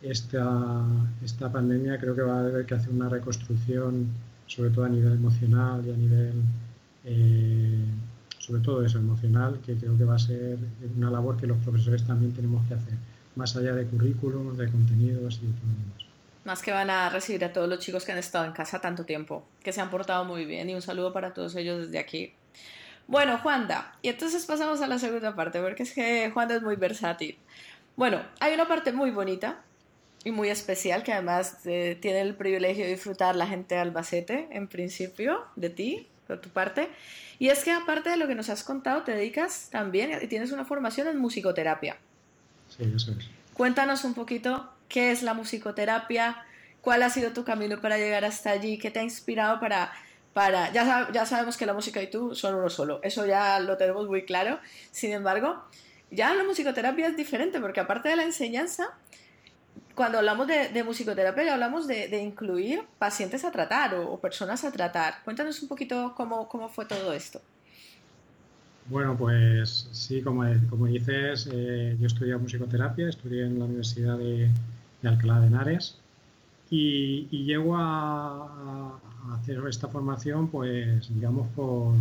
esta, 0.02 0.86
esta 1.24 1.52
pandemia 1.52 2.00
creo 2.00 2.16
que 2.16 2.22
va 2.22 2.38
a 2.38 2.40
haber 2.42 2.66
que 2.66 2.76
hacer 2.76 2.92
una 2.94 3.10
reconstrucción, 3.10 4.08
sobre 4.46 4.70
todo 4.70 4.86
a 4.86 4.90
nivel 4.90 5.14
emocional 5.14 5.84
y 5.86 5.92
a 5.92 5.98
nivel, 5.98 6.34
eh, 7.06 7.86
sobre 8.40 8.62
todo 8.62 8.86
eso, 8.86 9.00
emocional, 9.00 9.60
que 9.66 9.76
creo 9.76 9.98
que 9.98 10.04
va 10.06 10.16
a 10.16 10.20
ser 10.20 10.58
una 10.96 11.12
labor 11.12 11.38
que 11.38 11.48
los 11.48 11.58
profesores 11.60 12.06
también 12.06 12.34
tenemos 12.34 12.66
que 12.68 12.76
hacer, 12.76 12.94
más 13.36 13.56
allá 13.56 13.74
de 13.76 13.86
currículums, 13.86 14.58
de 14.58 14.70
contenidos 14.70 15.40
y 15.44 15.48
de 15.48 15.54
todo 15.54 15.68
demás. 15.68 16.07
Más 16.48 16.62
que 16.62 16.72
van 16.72 16.90
a 16.90 17.10
recibir 17.10 17.44
a 17.44 17.52
todos 17.52 17.68
los 17.68 17.80
chicos 17.80 18.06
que 18.06 18.14
han 18.14 18.18
estado 18.20 18.46
en 18.46 18.54
casa 18.54 18.80
tanto 18.80 19.04
tiempo, 19.04 19.46
que 19.62 19.74
se 19.74 19.82
han 19.82 19.90
portado 19.90 20.24
muy 20.24 20.46
bien 20.46 20.70
y 20.70 20.76
un 20.76 20.82
saludo 20.82 21.12
para 21.12 21.34
todos 21.34 21.54
ellos 21.58 21.88
desde 21.88 22.00
aquí. 22.00 22.32
Bueno, 23.06 23.38
Juanda, 23.40 23.98
y 24.02 24.08
entonces 24.08 24.46
pasamos 24.46 24.80
a 24.80 24.88
la 24.88 24.98
segunda 24.98 25.36
parte, 25.36 25.60
porque 25.60 25.84
es 25.84 25.92
que 25.92 26.32
Juanda 26.34 26.56
es 26.56 26.62
muy 26.62 26.78
versátil. 26.78 27.38
Bueno, 27.98 28.22
hay 28.40 28.54
una 28.54 28.66
parte 28.66 28.94
muy 28.94 29.12
bonita 29.12 29.62
y 30.24 30.32
muy 30.32 30.48
especial 30.48 31.04
que 31.04 31.12
además 31.12 31.58
eh, 31.66 31.98
tiene 32.02 32.22
el 32.22 32.34
privilegio 32.34 32.86
de 32.86 32.92
disfrutar 32.92 33.36
la 33.36 33.46
gente 33.46 33.76
de 33.76 33.82
Albacete, 33.82 34.48
en 34.50 34.70
principio, 34.70 35.44
de 35.58 35.70
ti, 35.70 36.08
por 36.28 36.40
tu 36.40 36.48
parte. 36.48 36.88
Y 37.40 37.50
es 37.50 37.66
que 37.66 37.72
aparte 37.72 38.10
de 38.10 38.16
lo 38.16 38.26
que 38.26 38.36
nos 38.36 38.48
has 38.48 38.64
contado, 38.64 39.04
te 39.04 39.12
dedicas 39.12 39.68
también 39.70 40.18
y 40.22 40.28
tienes 40.28 40.54
una 40.54 40.64
formación 40.64 41.10
en 41.10 41.18
musicoterapia. 41.18 41.98
Sí, 42.70 42.90
eso 42.96 43.12
es. 43.12 43.28
Cuéntanos 43.54 44.06
un 44.06 44.14
poquito 44.14 44.77
qué 44.88 45.12
es 45.12 45.24
la 45.24 45.34
musicoterapia, 45.34 46.46
cuál 46.82 47.04
ha 47.04 47.10
sido 47.10 47.32
tu 47.32 47.44
camino 47.44 47.82
para 47.82 47.98
llegar 47.98 48.26
hasta 48.26 48.52
allí, 48.52 48.78
qué 48.78 48.92
te 48.92 49.00
ha 49.00 49.04
inspirado 49.04 49.60
para... 49.60 49.92
para 50.34 50.72
ya, 50.72 51.10
ya 51.12 51.26
sabemos 51.26 51.58
que 51.58 51.66
la 51.66 51.74
música 51.74 52.02
y 52.02 52.10
tú 52.10 52.36
son 52.36 52.56
uno 52.56 52.70
solo, 52.70 53.00
eso 53.04 53.26
ya 53.26 53.60
lo 53.60 53.78
tenemos 53.78 54.08
muy 54.08 54.26
claro. 54.26 54.60
Sin 54.92 55.12
embargo, 55.12 55.64
ya 56.12 56.34
la 56.34 56.44
musicoterapia 56.44 57.08
es 57.08 57.18
diferente 57.18 57.60
porque 57.60 57.80
aparte 57.80 58.10
de 58.10 58.16
la 58.16 58.24
enseñanza, 58.24 58.90
cuando 59.98 60.20
hablamos 60.20 60.48
de, 60.48 60.84
musicoterapia 60.84 61.44
ya 61.44 61.54
hablamos 61.56 61.88
de, 61.88 62.22
incluir 62.22 62.84
pacientes 63.00 63.44
a 63.44 63.52
tratar 63.52 63.96
o, 63.96 64.20
personas 64.20 64.64
a 64.64 64.72
tratar. 64.72 65.24
Cuéntanos 65.24 65.62
un 65.62 65.68
poquito 65.68 66.14
cómo, 66.16 66.48
cómo 66.48 66.70
fue 66.70 66.86
todo 66.86 67.14
esto. 67.14 67.42
Bueno, 68.86 69.18
pues 69.18 69.90
sí, 69.92 70.22
como, 70.22 70.46
como 70.70 70.86
dices, 70.86 71.50
eh, 71.52 71.98
yo 72.00 72.08
estudié 72.08 72.38
musicoterapia, 72.38 73.10
estudié 73.10 73.44
en 73.46 73.60
la 73.60 73.66
Universidad 73.66 74.18
de, 74.18 74.50
Alcalá 75.04 75.40
de 75.40 75.48
Henares 75.48 75.98
y, 76.70 77.28
llego 77.46 77.76
a, 77.78 79.00
hacer 79.34 79.62
esta 79.68 79.88
formación, 79.88 80.48
pues 80.50 81.14
digamos, 81.14 81.48
por, 81.56 81.94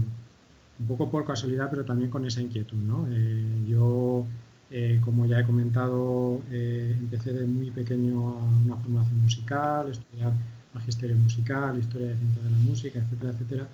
un 0.79 0.87
poco 0.87 1.11
por 1.11 1.25
casualidad, 1.25 1.69
pero 1.71 1.85
también 1.85 2.11
con 2.11 2.25
esa 2.27 2.41
inquietud. 2.41 2.77
¿no? 2.77 3.07
Eh, 3.11 3.65
yo, 3.69 4.25
eh, 4.71 5.01
como 5.05 5.27
ya 5.27 5.41
he 5.41 5.45
comentado, 5.45 6.41
eh, 6.51 6.95
empecé 6.99 7.33
de 7.33 7.47
muy 7.47 7.71
pequeño 7.71 8.29
a 8.29 8.45
una 8.65 8.77
formación 8.77 9.23
musical, 9.23 9.91
estudiar 9.91 10.33
magisterio 10.75 11.17
musical, 11.17 11.79
historia 11.79 12.09
de 12.09 12.17
ciencia 12.17 12.43
de 12.43 12.51
la 12.51 12.59
música, 12.59 12.99
etcétera, 12.99 13.33
etcétera. 13.33 13.69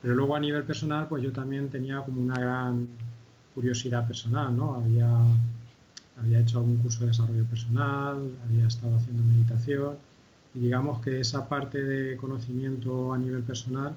Pero 0.00 0.14
luego 0.14 0.36
a 0.36 0.40
nivel 0.40 0.64
personal, 0.64 1.08
pues 1.08 1.22
yo 1.22 1.32
también 1.32 1.68
tenía 1.68 2.00
como 2.02 2.20
una 2.20 2.38
gran 2.38 2.86
curiosidad 3.54 4.06
personal, 4.06 4.54
¿no? 4.56 4.74
Había, 4.74 5.08
había 6.18 6.40
hecho 6.40 6.58
algún 6.58 6.76
curso 6.78 7.00
de 7.00 7.08
desarrollo 7.08 7.44
personal, 7.44 8.30
había 8.48 8.66
estado 8.66 8.96
haciendo 8.96 9.22
meditación 9.24 9.96
y 10.54 10.60
digamos 10.60 11.00
que 11.02 11.20
esa 11.20 11.48
parte 11.48 11.82
de 11.82 12.16
conocimiento 12.16 13.12
a 13.12 13.18
nivel 13.18 13.42
personal 13.42 13.94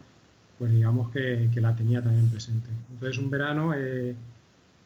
pues 0.58 0.71
digamos 0.71 1.12
que, 1.12 1.49
la 1.56 1.75
tenía 1.75 2.01
también 2.01 2.30
presente. 2.30 2.69
Entonces 2.91 3.17
un 3.19 3.30
verano, 3.30 3.73
eh, 3.75 4.15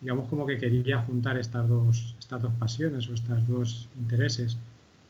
digamos 0.02 0.28
como 0.28 0.46
que 0.46 0.58
quería 0.58 1.00
juntar 1.00 1.38
estas 1.38 1.67
dos, 1.67 2.15
estas 2.20 2.41
dos 2.41 2.54
pasiones 2.60 3.08
o 3.10 3.13
estos 3.13 3.48
dos 3.48 3.89
intereses. 3.98 4.58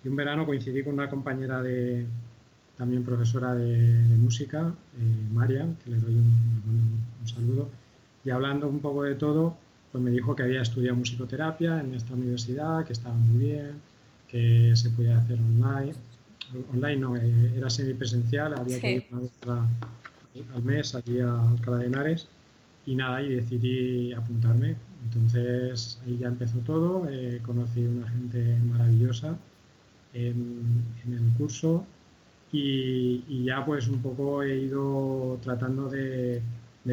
Y 0.03 0.07
un 0.07 0.15
verano 0.15 0.45
coincidí 0.45 0.83
con 0.83 0.93
una 0.93 1.09
compañera 1.09 1.61
de, 1.61 2.05
también 2.77 3.03
profesora 3.03 3.53
de, 3.55 4.03
música, 4.17 4.73
eh, 4.99 5.33
María, 5.33 5.67
que 5.83 5.91
le 5.91 5.97
doy 5.97 6.15
un, 6.15 7.01
saludo, 7.25 7.69
y 8.23 8.29
hablando 8.29 8.67
un 8.67 8.79
poco 8.79 9.03
de 9.03 9.15
todo, 9.15 9.55
pues 9.91 10.03
me 10.03 10.11
dijo 10.11 10.35
que 10.35 10.43
había 10.43 10.61
estudiado 10.61 10.95
musicoterapia 10.95 11.79
en 11.81 11.93
esta 11.93 12.13
universidad, 12.13 12.85
que 12.85 12.93
estaba 12.93 13.15
muy 13.15 13.45
bien, 13.45 13.71
que 14.27 14.73
se 14.75 14.89
podía 14.91 15.17
hacer 15.17 15.37
online. 15.39 15.93
Online 16.73 16.97
no, 16.97 17.15
eh, 17.17 17.53
era 17.57 17.69
semipresencial, 17.69 18.53
había 18.57 18.79
que 18.79 18.91
ir 18.93 19.05
una 19.11 19.67
al 20.55 20.63
mes 20.63 20.95
aquí 20.95 21.19
a 21.19 21.49
Alcalá 21.49 21.77
de 21.77 21.87
Henares 21.87 22.27
y 22.85 22.95
nada, 22.95 23.21
y 23.21 23.35
decidí 23.35 24.13
apuntarme. 24.13 24.75
Entonces 25.03 25.99
ahí 26.05 26.17
ya 26.19 26.27
empezó 26.27 26.59
todo, 26.59 27.07
eh, 27.09 27.41
conocí 27.43 27.83
una 27.83 28.07
gente 28.09 28.57
maravillosa 28.71 29.35
en, 30.13 30.83
el 31.07 31.37
curso 31.37 31.85
y, 32.51 33.43
ya 33.43 33.65
pues 33.65 33.87
un 33.87 34.01
poco 34.01 34.43
he 34.43 34.57
ido 34.57 35.39
tratando 35.41 35.89
de, 35.89 36.41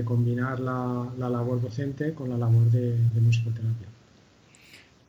combinar 0.05 0.61
la, 0.61 1.09
labor 1.17 1.61
docente 1.61 2.15
con 2.15 2.29
la 2.31 2.39
labor 2.39 2.65
de, 2.71 2.93
de 2.93 3.21
musicoterapia. 3.21 3.89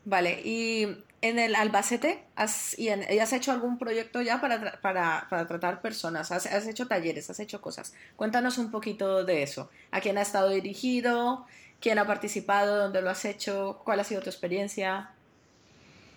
Vale, 0.06 0.42
y 0.44 0.88
en 1.22 1.40
el 1.40 1.56
Albacete 1.56 2.24
has, 2.36 2.78
y, 2.80 2.90
has 2.90 3.34
hecho 3.34 3.52
algún 3.52 3.78
proyecto 3.78 4.22
ya 4.22 4.40
para, 4.40 4.80
para, 4.82 5.28
para 5.30 5.48
tratar 5.48 5.82
personas, 5.82 6.32
has, 6.32 6.46
has, 6.46 6.68
hecho 6.68 6.88
talleres, 6.88 7.30
has 7.30 7.40
hecho 7.40 7.62
cosas. 7.62 7.94
Cuéntanos 8.16 8.58
un 8.58 8.72
poquito 8.72 9.24
de 9.26 9.44
eso. 9.44 9.70
¿A 9.92 10.00
quién 10.00 10.18
ha 10.18 10.22
estado 10.22 10.50
dirigido? 10.50 11.46
¿Quién 11.82 12.00
ha 12.00 12.08
participado? 12.08 12.78
¿Dónde 12.78 13.02
lo 13.02 13.10
has 13.10 13.26
hecho? 13.26 13.82
¿Cuál 13.84 14.00
ha 14.00 14.04
sido 14.04 14.22
tu 14.22 14.30
experiencia? 14.30 15.10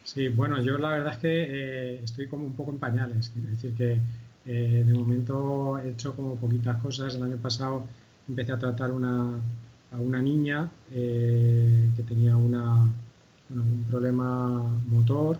Sí, 0.05 0.29
bueno, 0.29 0.61
yo 0.62 0.79
la 0.79 0.90
verdad 0.90 1.14
es 1.14 1.18
que 1.18 1.46
eh, 1.48 2.01
estoy 2.03 2.29
como 2.29 2.46
un 2.46 2.55
poco 2.55 2.70
en 2.70 2.79
pañales. 2.79 3.33
Es 3.37 3.51
decir, 3.51 3.75
que 3.75 3.98
eh, 4.46 4.85
de 4.87 4.94
momento 4.94 5.79
he 5.79 5.90
hecho 5.90 6.14
como 6.14 6.37
poquitas 6.37 6.81
cosas. 6.81 7.14
El 7.14 7.25
año 7.25 7.37
pasado 7.37 7.85
empecé 8.28 8.52
a 8.52 8.58
tratar 8.58 8.90
a 8.90 8.94
una 8.94 10.22
niña 10.22 10.70
eh, 10.90 11.90
que 11.96 12.02
tenía 12.02 12.37
un 12.37 13.85
problema 13.90 14.62
motor 14.88 15.38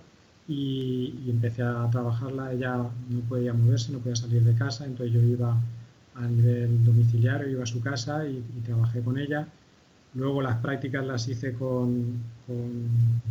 y, 0.49 1.31
empecé 1.31 1.63
a 1.63 1.89
trabajarla. 1.91 2.53
Ella 2.53 2.77
no 3.11 3.21
podía 3.29 3.53
moverse, 3.53 3.93
no 3.93 3.99
podía 3.99 4.17
salir 4.17 4.43
de 4.43 4.55
casa, 4.55 4.85
entonces 4.85 5.15
yo 5.15 5.21
iba 5.21 5.57
a 6.15 6.27
nivel 6.27 6.85
domiciliario, 6.85 7.49
iba 7.49 7.63
a 7.63 7.67
su 7.67 7.81
casa 7.81 8.27
y, 8.27 8.43
trabajé 8.65 9.01
con 9.03 9.19
ella. 9.19 9.47
Luego 10.15 10.43
las 10.43 10.59
prácticas 10.59 11.07
las 11.07 11.27
hice 11.29 11.55
con, 11.55 12.19
con, 12.47 13.23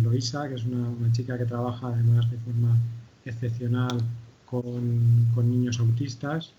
Eloisa, 0.00 0.48
que 0.48 0.54
es 0.56 0.64
una, 0.64 1.10
chica 1.12 1.38
que 1.38 1.46
trabaja 1.46 1.88
además 1.88 2.30
de 2.30 2.36
forma 2.38 2.76
excepcional 3.24 3.98
con 4.46 5.50
niños 5.50 5.80
autistas. 5.80 6.52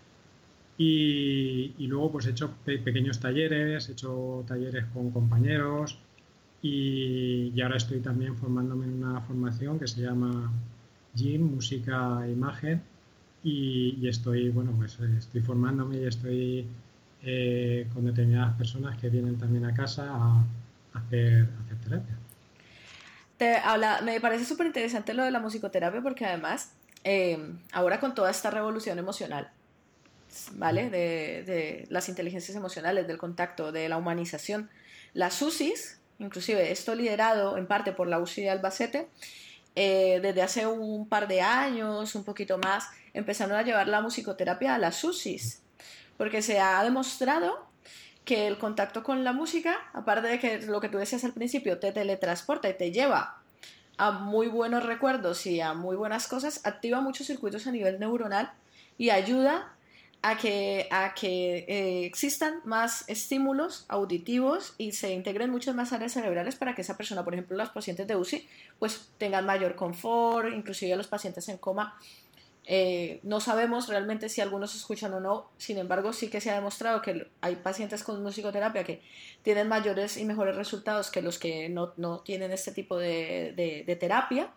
Y, 0.77 1.73
y, 1.77 1.87
luego 1.87 2.13
pues 2.13 2.25
he 2.25 2.31
hecho 2.31 2.51
pequeños 2.65 3.19
talleres, 3.19 3.89
he 3.89 3.91
hecho 3.91 4.43
talleres 4.47 4.85
con 4.93 5.11
compañeros, 5.11 5.99
y, 6.63 7.61
ahora 7.61 7.75
estoy 7.77 7.99
también 7.99 8.37
formándome 8.37 8.85
en 8.85 9.03
una 9.03 9.21
formación 9.21 9.77
que 9.77 9.87
se 9.87 10.01
llama 10.01 10.51
GYM, 11.13 11.55
Música 11.55 12.25
e 12.25 12.31
Imagen, 12.31 12.81
y, 13.43 14.07
estoy, 14.07 14.49
bueno, 14.49 14.71
pues 14.77 14.97
estoy 14.99 15.41
formándome 15.41 15.97
y 15.97 16.05
estoy 16.05 16.65
eh, 17.21 17.87
con 17.93 18.05
determinadas 18.05 18.55
personas 18.55 18.97
que 18.97 19.09
vienen 19.09 19.37
también 19.37 19.65
a 19.65 19.73
casa 19.73 20.07
a, 20.09 20.43
hacer, 20.93 21.49
terapia. 21.83 22.15
Te 23.37 23.57
habla, 23.57 24.01
me 24.01 24.21
parece 24.21 24.45
súper 24.45 24.67
interesante 24.67 25.13
lo 25.13 25.23
de 25.23 25.31
la 25.31 25.39
musicoterapia 25.39 26.01
porque 26.01 26.25
además, 26.25 26.73
eh, 27.03 27.37
ahora 27.73 27.99
con 27.99 28.15
toda 28.15 28.31
esta 28.31 28.49
revolución 28.51 28.99
emocional, 28.99 29.49
¿vale? 30.53 30.89
De, 30.89 31.43
de, 31.45 31.85
las 31.89 32.09
inteligencias 32.09 32.55
emocionales, 32.55 33.07
del 33.07 33.17
contacto, 33.17 33.71
de 33.71 33.89
la 33.89 33.97
humanización, 33.97 34.69
las 35.13 35.41
UCIs 35.41 35.99
inclusive 36.19 36.71
esto 36.71 36.95
liderado 36.95 37.57
en 37.57 37.67
parte 37.67 37.91
por 37.91 38.07
la 38.07 38.19
UCI 38.19 38.43
de 38.43 38.49
Albacete, 38.49 39.07
eh, 39.75 40.19
desde 40.21 40.41
hace 40.41 40.67
un 40.67 41.07
par 41.07 41.27
de 41.27 41.41
años, 41.41 42.15
un 42.15 42.23
poquito 42.23 42.57
más, 42.57 42.85
empezaron 43.13 43.57
a 43.57 43.63
llevar 43.63 43.87
la 43.87 44.01
musicoterapia 44.01 44.75
a 44.75 44.77
las 44.77 45.03
UCIs, 45.03 45.61
porque 46.17 46.41
se 46.41 46.59
ha 46.59 46.83
demostrado 46.83 47.67
que 48.23 48.47
el 48.47 48.57
contacto 48.57 49.03
con 49.03 49.23
la 49.23 49.33
música, 49.33 49.77
aparte 49.93 50.27
de 50.27 50.39
que 50.39 50.61
lo 50.61 50.79
que 50.79 50.89
tú 50.89 50.97
decías 50.97 51.23
al 51.23 51.33
principio, 51.33 51.79
te 51.79 51.91
teletransporta 51.91 52.69
y 52.69 52.77
te 52.77 52.91
lleva 52.91 53.41
a 53.97 54.11
muy 54.11 54.47
buenos 54.47 54.85
recuerdos 54.85 55.45
y 55.45 55.59
a 55.59 55.73
muy 55.73 55.95
buenas 55.95 56.27
cosas, 56.27 56.65
activa 56.65 57.01
muchos 57.01 57.27
circuitos 57.27 57.67
a 57.67 57.71
nivel 57.71 57.99
neuronal 57.99 58.53
y 58.97 59.09
ayuda 59.09 59.75
a 60.23 60.37
que, 60.37 60.87
a 60.89 61.13
que 61.13 61.65
eh, 61.67 62.05
existan 62.05 62.61
más 62.63 63.03
estímulos 63.09 63.85
auditivos 63.89 64.73
y 64.77 64.93
se 64.93 65.11
integren 65.11 65.51
muchas 65.51 65.75
más 65.75 65.91
áreas 65.91 66.13
cerebrales 66.13 66.55
para 66.55 66.73
que 66.73 66.81
esa 66.81 66.95
persona, 66.95 67.25
por 67.25 67.33
ejemplo, 67.33 67.57
los 67.57 67.69
pacientes 67.69 68.07
de 68.07 68.15
UCI, 68.15 68.47
pues 68.79 69.11
tengan 69.17 69.45
mayor 69.45 69.75
confort, 69.75 70.47
inclusive 70.53 70.95
los 70.95 71.07
pacientes 71.07 71.49
en 71.49 71.57
coma. 71.57 71.99
Eh, 72.65 73.19
no 73.23 73.41
sabemos 73.41 73.89
realmente 73.89 74.29
si 74.29 74.39
algunos 74.39 74.73
escuchan 74.73 75.13
o 75.13 75.19
no, 75.19 75.49
sin 75.57 75.77
embargo 75.77 76.13
sí 76.13 76.29
que 76.29 76.39
se 76.39 76.51
ha 76.51 76.55
demostrado 76.55 77.01
que 77.01 77.29
hay 77.41 77.57
pacientes 77.57 78.01
con 78.01 78.23
musicoterapia 78.23 78.85
que 78.85 79.01
tienen 79.41 79.67
mayores 79.67 80.15
y 80.15 80.23
mejores 80.23 80.55
resultados 80.55 81.11
que 81.11 81.21
los 81.21 81.37
que 81.37 81.67
no, 81.67 81.91
no 81.97 82.21
tienen 82.21 82.53
este 82.53 82.71
tipo 82.71 82.97
de, 82.97 83.51
de, 83.57 83.83
de 83.85 83.95
terapia 83.97 84.53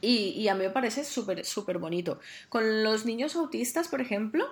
Y, 0.00 0.48
a 0.48 0.54
mí 0.54 0.64
me 0.64 0.70
parece 0.70 1.04
súper, 1.04 1.44
súper 1.44 1.78
bonito. 1.78 2.20
Con 2.48 2.82
los 2.82 3.04
niños 3.04 3.36
autistas, 3.36 3.88
por 3.88 4.00
ejemplo, 4.00 4.46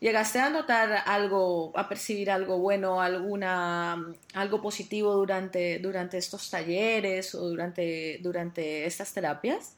¿llegaste 0.00 0.38
a 0.40 0.48
notar 0.48 1.02
algo, 1.06 1.72
a 1.78 1.88
percibir 1.88 2.30
algo 2.30 2.58
bueno, 2.58 3.02
alguna, 3.02 4.06
algo 4.34 4.62
positivo 4.62 5.14
durante, 5.14 5.78
durante 5.80 6.16
estos 6.16 6.50
talleres 6.50 7.34
o 7.34 7.48
durante, 7.48 8.20
durante 8.22 8.86
estas 8.86 9.12
terapias? 9.12 9.76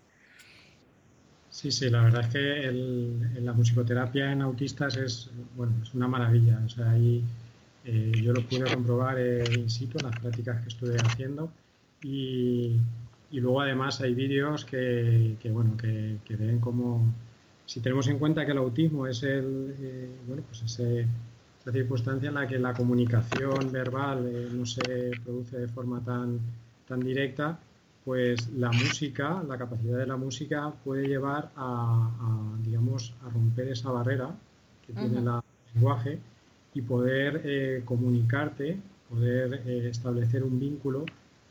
Sí, 1.51 1.73
sí, 1.73 1.91
la 1.91 2.03
verdad 2.03 2.21
es 2.21 2.29
que 2.29 3.41
la 3.41 3.53
musicoterapia 3.53 4.31
en 4.31 4.43
autistas 4.43 4.97
es, 4.97 5.31
bueno, 5.57 5.73
es 5.83 5.93
una 5.95 6.07
maravilla. 6.07 6.61
O 6.65 6.69
sea, 6.69 6.91
ahí 6.91 7.25
eh, 7.85 8.13
yo 8.23 8.33
lo 8.33 8.43
pude 8.43 8.73
comprobar 8.73 9.19
in 9.19 9.69
situ 9.69 9.99
en 9.99 10.07
las 10.07 10.21
prácticas 10.21 10.63
que 10.63 10.69
estuve 10.69 10.97
haciendo 10.99 11.51
y, 12.03 12.77
y 13.31 13.41
luego 13.41 13.61
además 13.61 14.01
hay 14.01 14.15
vídeos 14.15 14.65
que, 14.65 15.37
que 15.41 15.51
bueno, 15.51 15.77
que, 15.77 16.19
que, 16.25 16.37
ven 16.37 16.61
como, 16.61 17.05
si 17.67 17.81
tenemos 17.81 18.09
en 18.09 18.19
cuenta 18.19 18.47
que 18.47 18.53
el 18.53 18.59
autismo 18.59 19.07
es 19.07 19.23
el, 19.23 19.75
eh, 19.79 20.11
bueno, 20.27 20.43
pues 20.49 20.63
ese, 20.63 21.07
esa 21.61 21.73
circunstancia 21.73 22.29
en 22.29 22.35
la 22.35 22.47
que 22.47 22.59
la 22.59 22.73
comunicación 22.73 23.71
verbal 23.71 24.27
eh, 24.27 24.49
no 24.53 24.65
se 24.65 25.11
produce 25.25 25.59
de 25.59 25.69
forma 25.69 26.01
tan, 26.01 26.39
tan 26.87 27.01
directa, 27.01 27.59
pues 28.05 28.49
la 28.55 28.71
música, 28.73 29.43
la 29.47 29.59
capacidad 29.59 29.99
de 29.99 30.07
la 30.07 30.17
música 30.17 30.73
puede 30.83 31.07
llevar 31.07 31.51
a, 31.57 32.57
digamos, 32.65 33.13
a 33.23 33.29
romper 33.29 33.69
esa 33.69 33.91
barrera 33.91 34.35
que 34.87 34.95
tiene 34.95 35.19
el 35.19 35.29
lenguaje 35.75 36.19
y 36.73 36.81
poder 36.81 37.43
eh, 37.45 37.83
comunicarte, 37.85 38.79
poder 39.11 39.63
eh, 39.67 39.89
establecer 39.91 40.43
un 40.43 40.59
vínculo 40.59 41.05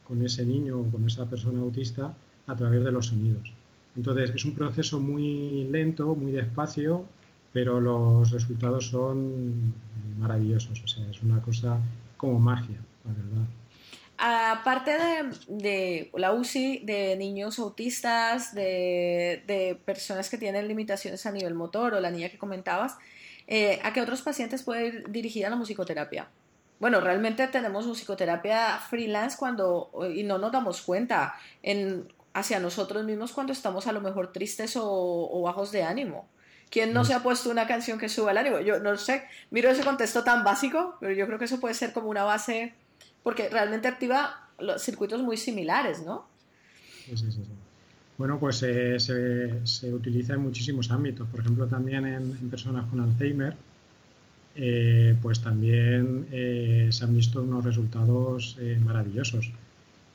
con 0.08 0.24
ese 0.24 0.46
niño 0.46 0.80
o 0.80 0.91
con 0.91 1.06
esa 1.06 1.26
persona 1.26 1.62
autista 1.62 2.13
a 2.48 2.56
través 2.56 2.84
de 2.84 2.91
los 2.91 3.08
sonidos. 3.08 3.52
Entonces 3.96 4.32
es 4.34 4.46
un 4.46 4.54
proceso 4.54 5.00
muy 5.00 5.65
lento, 5.65 6.15
muy 6.15 6.32
despacio, 6.32 7.06
pero 7.52 7.82
los 7.82 8.32
resultados 8.32 8.88
son 8.88 9.74
maravillosos. 10.20 10.82
O 10.84 10.88
sea, 10.88 11.10
es 11.10 11.22
una 11.24 11.41
cosa 11.41 11.80
como 12.15 12.39
magia, 12.39 12.78
la 13.06 13.13
verdad. 13.13 13.48
Aparte 14.20 14.91
de, 15.48 16.10
la 16.15 16.34
UCI, 16.34 16.80
de 16.80 17.15
niños 17.17 17.60
autistas, 17.60 18.54
de, 18.56 19.80
personas 19.86 20.30
que 20.30 20.38
tienen 20.38 20.67
limitaciones 20.67 21.26
a 21.26 21.32
nivel 21.32 21.54
motor 21.54 21.93
o 21.93 22.00
la 22.00 22.10
niña 22.10 22.30
que 22.30 22.38
comentabas, 22.38 22.98
eh, 23.48 23.80
¿a 23.84 23.93
qué 23.93 24.02
otros 24.02 24.22
pacientes 24.22 24.63
puede 24.63 24.88
ir 24.88 25.10
dirigida 25.10 25.50
la 25.50 25.56
musicoterapia? 25.56 26.30
Bueno, 26.80 27.02
realmente 27.02 27.48
tenemos 27.48 27.88
musicoterapia 27.88 28.78
freelance 28.78 29.38
cuando, 29.38 29.90
y 30.13 30.24
no 30.24 30.38
nos 30.38 30.52
damos 30.52 30.82
cuenta, 30.82 31.36
en, 31.63 32.08
hacia 32.34 32.60
nosotros 32.60 33.04
mismos 33.04 33.32
cuando 33.32 33.54
estamos 33.54 33.88
a 33.88 33.92
lo 33.92 34.02
mejor 34.02 34.32
tristes 34.32 34.74
o, 34.76 35.42
bajos 35.44 35.72
de 35.72 35.84
ánimo. 35.84 36.28
¿Quién 36.70 36.94
no 36.94 37.06
se 37.06 37.13
ha 37.13 37.24
puesto 37.24 37.50
una 37.50 37.66
canción 37.66 37.98
que 37.98 38.10
suba 38.10 38.32
el 38.32 38.38
ánimo? 38.38 38.60
Yo 38.60 38.80
no 38.80 38.96
sé, 38.98 39.24
miro 39.52 39.70
ese 39.70 39.84
contexto 39.84 40.24
tan 40.24 40.44
básico, 40.44 40.98
pero 41.00 41.13
yo 41.13 41.26
creo 41.26 41.40
que 41.40 41.46
eso 41.46 41.60
puede 41.60 41.74
ser 41.74 41.94
como 41.94 42.10
una 42.10 42.24
base 42.24 42.74
porque 43.24 43.50
realmente 43.50 43.88
activa 43.88 44.50
los 44.60 44.82
circuitos 44.82 45.22
muy 45.22 45.38
similares, 45.38 46.04
¿no? 46.04 46.28
Sí, 47.06 47.18
sí, 47.18 47.32
sí. 47.32 47.42
Bueno, 48.18 48.40
pues 48.40 48.63
eh, 48.63 48.98
se, 49.00 49.94
utiliza 49.94 50.34
en 50.34 50.42
muchísimos 50.42 50.90
ámbitos. 50.90 51.28
Por 51.30 51.42
ejemplo, 51.42 51.68
también 51.68 52.06
en, 52.06 52.50
personas 52.50 52.90
con 52.90 53.00
Alzheimer, 53.00 53.56
eh, 54.58 55.15
pues 55.22 55.41
también 55.41 56.28
eh, 56.32 56.89
se 56.91 57.06
han 57.06 57.15
visto 57.15 57.41
unos 57.43 57.63
resultados 57.63 58.58
maravillosos. 58.84 59.52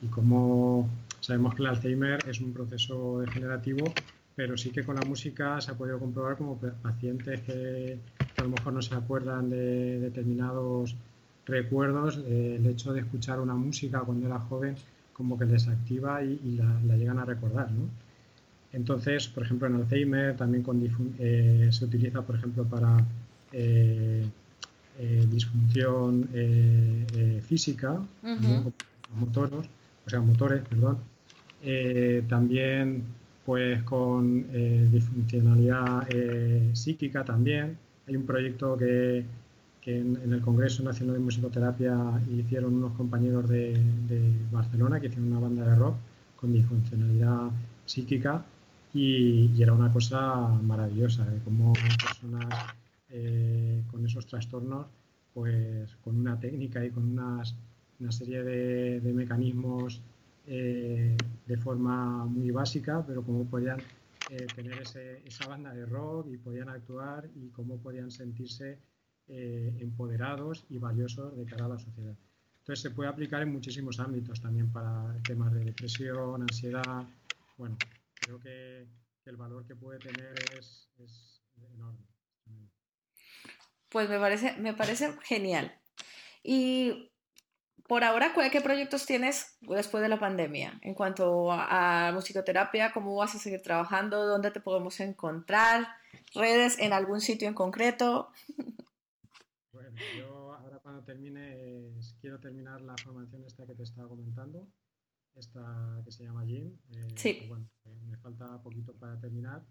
Y 0.01 0.07
como 0.07 0.89
sabemos 1.21 1.55
que 1.55 1.61
el 1.61 1.67
Alzheimer 1.69 2.19
es 2.27 2.41
un 2.41 2.53
proceso 2.53 3.21
degenerativo, 3.21 3.93
pero 4.35 4.57
sí 4.57 4.71
que 4.71 4.83
con 4.83 4.95
la 4.95 5.05
música 5.07 5.61
se 5.61 5.71
ha 5.71 5.75
podido 5.75 5.99
comprobar 5.99 6.37
como 6.37 6.57
pacientes 6.57 7.41
que 7.41 7.97
a 8.37 8.43
lo 8.43 8.49
mejor 8.49 8.73
no 8.73 8.81
se 8.81 8.95
acuerdan 8.95 9.49
de 9.49 9.99
determinados 9.99 10.95
recuerdos, 11.45 12.19
eh, 12.25 12.57
el 12.59 12.65
hecho 12.65 12.93
de 12.93 13.01
escuchar 13.01 13.39
una 13.39 13.53
música 13.53 13.99
cuando 14.01 14.27
era 14.27 14.39
joven 14.39 14.75
como 15.13 15.37
que 15.37 15.45
les 15.45 15.67
activa 15.67 16.23
y, 16.23 16.57
la, 16.57 16.97
llegan 16.97 17.19
a 17.19 17.25
recordar. 17.25 17.71
¿no? 17.71 17.87
Entonces, 18.71 19.27
por 19.27 19.43
ejemplo, 19.43 19.67
en 19.67 19.75
Alzheimer 19.75 20.35
también 20.35 20.65
eh, 21.19 21.69
se 21.71 21.85
utiliza, 21.85 22.21
por 22.23 22.35
ejemplo, 22.35 22.65
para 22.65 22.97
eh, 23.53 24.25
disfunción 25.29 26.27
física, 27.47 27.99
motores, 29.15 29.69
o 30.05 30.09
sea, 30.09 30.19
motores, 30.21 30.61
perdón. 30.67 30.97
también 32.27 33.03
pues 33.45 33.83
con 33.83 34.45
disfuncionalidad 34.91 36.07
psíquica 36.73 37.23
también. 37.23 37.77
Hay 38.07 38.15
un 38.15 38.25
proyecto 38.25 38.77
que 38.77 39.25
que 39.83 39.99
en, 39.99 40.31
el 40.31 40.41
Congreso 40.41 40.81
Nacional 40.81 41.15
de 41.15 41.21
Musicoterapia 41.21 41.97
hicieron 42.31 42.75
unos 42.75 42.93
compañeros 42.93 43.49
de, 43.49 43.77
Barcelona 44.51 44.99
que 44.99 45.07
hicieron 45.07 45.31
una 45.31 45.41
banda 45.41 45.67
de 45.67 45.75
rock 45.75 45.95
con 46.37 46.53
disfuncionalidad 46.53 47.49
psíquica 47.85 48.45
y, 48.93 49.61
era 49.61 49.73
una 49.73 49.91
cosa 49.91 50.47
maravillosa, 50.63 51.25
de 51.25 51.39
cómo 51.39 51.73
personas 51.73 52.45
eh, 53.13 53.83
con 53.89 54.05
esos 54.05 54.25
trastornos, 54.27 54.87
pues 55.33 55.95
con 56.03 56.19
una 56.19 56.37
técnica 56.39 56.83
y 56.83 56.89
con 56.89 57.11
unas, 57.11 57.55
una 57.99 58.11
serie 58.11 58.43
de, 58.43 59.13
mecanismos 59.13 60.01
eh, 60.45 61.15
de 61.45 61.57
forma 61.57 62.25
muy 62.25 62.51
básica, 62.51 63.03
pero 63.05 63.23
cómo 63.23 63.45
podían 63.45 63.79
eh, 64.29 64.47
tener 64.55 64.81
esa 64.81 65.47
banda 65.47 65.73
de 65.73 65.85
rock 65.85 66.27
y 66.31 66.37
podían 66.37 66.69
actuar 66.69 67.29
y 67.35 67.49
cómo 67.49 67.77
podían 67.77 68.09
sentirse 68.09 68.79
eh, 69.27 69.77
empoderados 69.79 70.65
y 70.69 70.79
valiosos 70.79 71.37
de 71.37 71.45
cara 71.45 71.65
a 71.65 71.69
la 71.69 71.79
sociedad. 71.79 72.15
Entonces 72.59 72.81
se 72.81 72.91
puede 72.91 73.09
aplicar 73.09 73.41
en 73.41 73.53
muchísimos 73.53 73.99
ámbitos 73.99 74.41
también 74.41 74.71
para 74.71 75.17
temas 75.23 75.53
de 75.53 75.65
depresión, 75.65 76.41
ansiedad. 76.41 77.07
Bueno, 77.57 77.77
creo 78.15 78.39
que, 78.39 78.85
el 79.25 79.37
valor 79.37 79.65
que 79.65 79.75
puede 79.75 79.99
tener 79.99 80.33
es, 80.57 80.89
enorme. 81.73 82.05
Pues 83.93 84.09
me 84.09 84.19
parece, 84.19 84.57
me 84.57 84.73
parece 84.73 85.13
genial. 85.21 85.79
Y 86.43 87.11
por 87.87 88.03
ahora, 88.03 88.33
¿qué 88.51 88.59
proyectos 88.59 89.05
tienes 89.05 89.55
después 89.61 90.01
de 90.01 90.09
la 90.09 90.19
pandemia? 90.19 90.79
En 90.81 90.95
cuanto 90.95 91.51
a, 91.51 92.07
a, 92.07 92.11
musicoterapia, 92.11 92.91
¿cómo 92.91 93.15
vas 93.15 93.35
a 93.35 93.39
seguir 93.39 93.61
trabajando? 93.61 94.25
¿Dónde 94.25 94.51
te 94.51 94.59
podemos 94.59 94.99
encontrar? 94.99 95.87
¿Redes 96.33 96.79
en 96.79 96.91
algún 96.91 97.21
sitio 97.21 97.47
en 97.47 97.53
concreto? 97.53 98.31
yo 100.17 100.53
ahora 100.53 100.79
cuando 100.79 101.03
termine, 101.03 101.93
quiero 102.19 102.39
terminar 102.39 102.81
la 102.81 102.95
formación 102.97 103.43
esta 103.45 103.65
que 103.65 103.75
te 103.75 103.83
estaba 103.83 104.09
comentando, 104.09 104.67
esta 105.35 106.01
que 106.03 106.11
se 106.11 106.23
llama 106.23 106.45
GYM. 106.45 106.79
Eh, 106.95 107.07
sí. 107.15 107.45
bueno, 107.47 107.69
eh, 107.85 107.95
me 108.05 108.17
falta 108.17 108.61
poquito 108.61 108.93
para 108.93 109.19
terminar. 109.19 109.63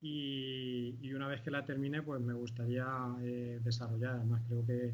Y, 0.00 0.94
y, 1.00 1.12
una 1.14 1.26
vez 1.26 1.40
que 1.40 1.50
la 1.50 1.64
termine, 1.64 2.02
pues 2.02 2.20
me 2.20 2.34
gustaría 2.34 2.86
eh, 3.22 3.60
desarrollar. 3.64 4.16
Además, 4.16 4.42
creo 4.46 4.64
que, 4.66 4.92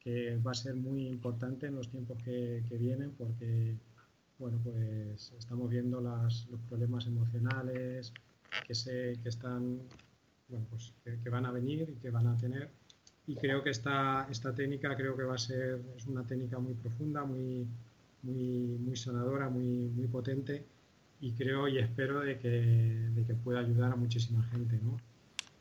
que, 0.00 0.36
va 0.38 0.50
a 0.50 0.54
ser 0.54 0.74
muy 0.74 1.06
importante 1.06 1.66
en 1.66 1.76
los 1.76 1.88
tiempos 1.88 2.18
que, 2.22 2.62
que 2.68 2.76
vienen 2.76 3.12
porque, 3.16 3.76
bueno, 4.38 4.58
pues 4.62 5.32
estamos 5.38 5.70
viendo 5.70 6.00
las, 6.00 6.46
los 6.50 6.60
problemas 6.62 7.06
emocionales 7.06 8.12
que, 8.66 8.74
se, 8.74 9.18
que 9.22 9.28
están, 9.28 9.78
bueno, 10.48 10.66
pues 10.70 10.92
que 11.04 11.30
van 11.30 11.46
a 11.46 11.52
venir 11.52 11.88
y 11.88 12.00
que 12.00 12.10
van 12.10 12.26
a 12.26 12.36
tener 12.36 12.70
y 13.30 13.36
creo 13.36 13.62
que 13.62 13.70
esta, 13.70 14.26
esta 14.28 14.52
técnica 14.52 14.96
creo 14.96 15.16
que 15.16 15.22
va 15.22 15.36
a 15.36 15.38
ser 15.38 15.80
es 15.96 16.04
una 16.08 16.26
técnica 16.26 16.58
muy 16.58 16.74
profunda, 16.74 17.22
muy, 17.24 17.64
muy, 18.22 18.76
muy 18.80 18.96
sonadora, 18.96 19.48
muy, 19.48 19.88
muy 19.94 20.08
potente 20.08 20.64
y 21.20 21.32
creo 21.32 21.68
y 21.68 21.78
espero 21.78 22.20
de 22.20 22.38
que, 22.38 22.48
de 22.48 23.24
que 23.24 23.34
pueda 23.34 23.60
ayudar 23.60 23.92
a 23.92 23.96
muchísima 23.96 24.42
gente. 24.44 24.78
¿no? 24.82 24.96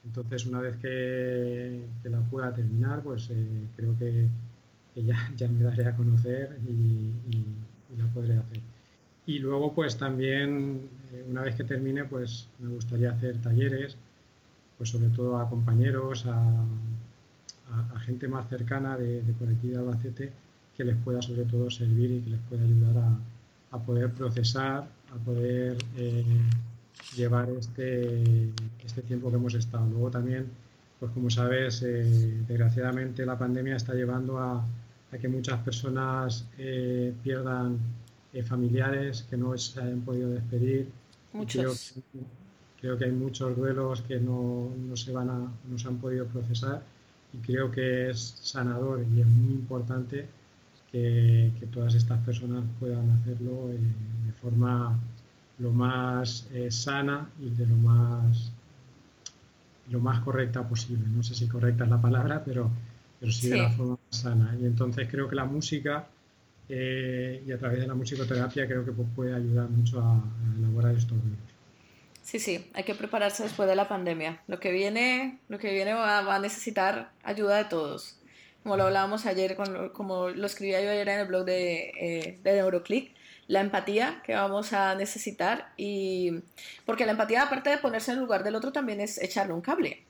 Entonces, 0.06 0.46
una 0.46 0.62
vez 0.62 0.78
que, 0.78 1.86
que 2.02 2.10
la 2.10 2.22
pueda 2.22 2.54
terminar, 2.54 3.02
pues 3.04 3.30
eh, 3.32 3.68
creo 3.76 3.98
que, 3.98 4.28
ya, 4.96 5.32
ya, 5.36 5.48
me 5.48 5.64
daré 5.64 5.86
a 5.86 5.96
conocer 5.96 6.58
y, 6.68 7.12
y, 7.30 7.46
la 7.98 8.06
podré 8.14 8.38
hacer. 8.38 8.60
Y 9.26 9.40
luego, 9.40 9.74
pues 9.74 9.98
también, 9.98 10.90
eh, 11.12 11.26
una 11.30 11.42
vez 11.42 11.56
que 11.56 11.64
termine, 11.64 12.06
pues 12.06 12.48
me 12.60 12.70
gustaría 12.70 13.12
hacer 13.12 13.42
talleres, 13.42 13.98
pues 14.78 14.90
sobre 14.90 15.10
todo 15.10 15.38
a 15.38 15.50
compañeros, 15.50 16.26
a, 16.26 16.66
gente 18.06 18.28
más 18.28 18.50
cercana 18.50 18.98
de, 18.98 19.22
de 19.22 19.78
Albacete 19.78 20.32
que 20.76 20.84
les 20.84 20.98
pueda 20.98 21.22
sobre 21.22 21.44
todo 21.44 21.70
servir 21.70 22.10
y 22.10 22.22
que 22.22 22.32
les 22.32 22.40
pueda 22.50 22.64
ayudar 22.64 22.98
a, 22.98 23.20
a 23.72 23.80
poder 23.80 24.12
procesar, 24.12 24.88
a 25.14 25.26
poder 25.26 25.78
eh, 25.98 26.26
llevar 27.16 27.50
este, 27.50 28.50
este 28.84 29.02
tiempo 29.04 29.30
que 29.30 29.38
hemos 29.38 29.54
estado. 29.54 29.88
Luego 29.90 30.12
también, 30.12 30.48
pues 31.00 31.12
como 31.12 31.30
sabes, 31.30 31.82
eh, 31.84 32.44
desgraciadamente 32.48 33.26
la 33.26 33.38
pandemia 33.38 33.76
está 33.76 33.94
llevando 33.94 34.40
a, 34.40 34.66
a 35.12 35.18
que 35.18 35.28
muchas 35.28 35.60
personas 35.62 36.46
eh, 36.58 37.14
pierdan 37.24 37.78
familiares 38.46 39.26
que 39.28 39.36
no 39.38 39.58
se 39.58 39.82
hayan 39.82 40.02
podido 40.02 40.30
despedir 40.30 40.88
Muchos. 41.34 41.94
Creo, 42.80 42.98
que 42.98 43.06
hay 43.06 43.12
muchos 43.12 43.56
duelos 43.56 44.02
que 44.02 44.20
no, 44.20 44.72
se 44.96 45.12
van 45.12 45.30
a, 45.30 45.52
no 45.70 45.78
se 45.78 45.88
han 45.88 45.98
podido 45.98 46.26
procesar 46.26 46.82
y 47.34 47.38
creo 47.38 47.70
que 47.70 48.10
es 48.10 48.20
sanador 48.42 49.06
y 49.14 49.22
es 49.22 49.28
muy 49.28 49.54
importante 49.54 50.26
que, 50.92 51.52
todas 51.72 51.96
estas 51.96 52.20
personas 52.26 52.64
puedan 52.80 53.10
hacerlo 53.12 53.70
eh, 53.72 53.78
de 54.26 54.32
forma 54.34 55.00
lo 55.60 55.72
más 55.72 56.48
eh, 56.54 56.72
sana 56.72 57.30
y 57.40 57.50
de 57.50 57.68
lo 57.68 57.76
más 57.76 58.52
lo 59.90 60.00
más 60.00 60.20
correcta 60.22 60.68
posible. 60.68 61.04
No 61.08 61.24
sé 61.24 61.36
si 61.36 61.48
correcta 61.48 61.84
es 61.84 61.90
la 61.90 62.00
palabra, 62.02 62.44
pero, 62.44 62.70
pero 63.20 63.32
sí, 63.32 63.50
de 63.50 63.58
la 63.58 63.70
forma 63.72 63.98
más 64.12 64.22
sana. 64.22 64.56
Y 64.62 64.66
entonces 64.66 65.08
creo 65.10 65.28
que 65.28 65.36
la 65.36 65.46
música 65.46 66.08
eh, 66.70 67.44
y 67.46 67.52
a 67.52 67.58
través 67.58 67.80
de 67.80 67.88
la 67.88 67.96
musicoterapia 67.96 68.68
creo 68.68 68.86
que 68.86 68.92
pues, 68.92 69.08
puede 69.16 69.34
ayudar 69.34 69.68
mucho 69.70 70.00
a, 70.00 70.24
elaborar 70.58 70.96
estos 70.96 71.18
libros. 71.18 71.40
Sí, 72.22 72.40
sí, 72.40 72.70
hay 72.76 72.84
que 72.84 72.94
prepararse 72.94 73.42
después 73.42 73.68
de 73.68 73.76
la 73.76 73.88
pandemia. 73.88 74.40
Lo 74.48 74.60
que 74.60 74.72
viene, 74.72 75.40
lo 75.50 75.58
que 75.58 75.74
viene 75.74 75.94
va, 75.94 76.36
a 76.36 76.40
necesitar 76.40 77.12
ayuda 77.24 77.58
de 77.58 77.66
todos. 77.66 78.19
Como 78.64 78.78
lo 78.78 78.84
hablábamos 78.84 79.26
ayer, 79.26 79.58
como 79.94 80.30
lo 80.30 80.46
escribía 80.46 80.82
yo 80.82 80.90
ayer 80.90 81.08
en 81.08 81.20
el 81.22 81.28
blog 81.28 81.46
de, 81.46 81.92
eh, 82.00 82.40
de 82.44 82.54
Neuroclick, 82.54 83.16
la 83.48 83.62
empatía 83.62 84.22
que 84.24 84.36
vamos 84.36 84.74
a 84.74 84.94
necesitar 84.94 85.74
y 85.76 86.44
porque 86.86 87.06
la 87.06 87.14
empatía 87.14 87.42
aparte 87.42 87.72
de 87.72 87.78
ponerse 87.80 88.12
en 88.12 88.18
el 88.18 88.24
lugar 88.24 88.44
del 88.44 88.56
otro 88.56 88.72
también 88.72 89.02
es 89.02 89.18
echarle 89.22 89.54
un 89.54 89.62
cable. 89.62 90.06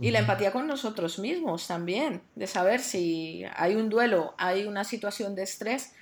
Y 0.00 0.10
la 0.10 0.20
empatía 0.20 0.52
con 0.52 0.66
nosotros 0.66 1.18
mismos 1.18 1.66
también 1.68 2.22
de 2.34 2.46
saber 2.46 2.80
si 2.80 3.44
hay 3.54 3.76
un 3.76 3.90
duelo 3.90 4.34
hay 4.38 4.64
una 4.64 4.84
situación 4.84 5.34
de 5.34 5.42
estrés 5.42 5.92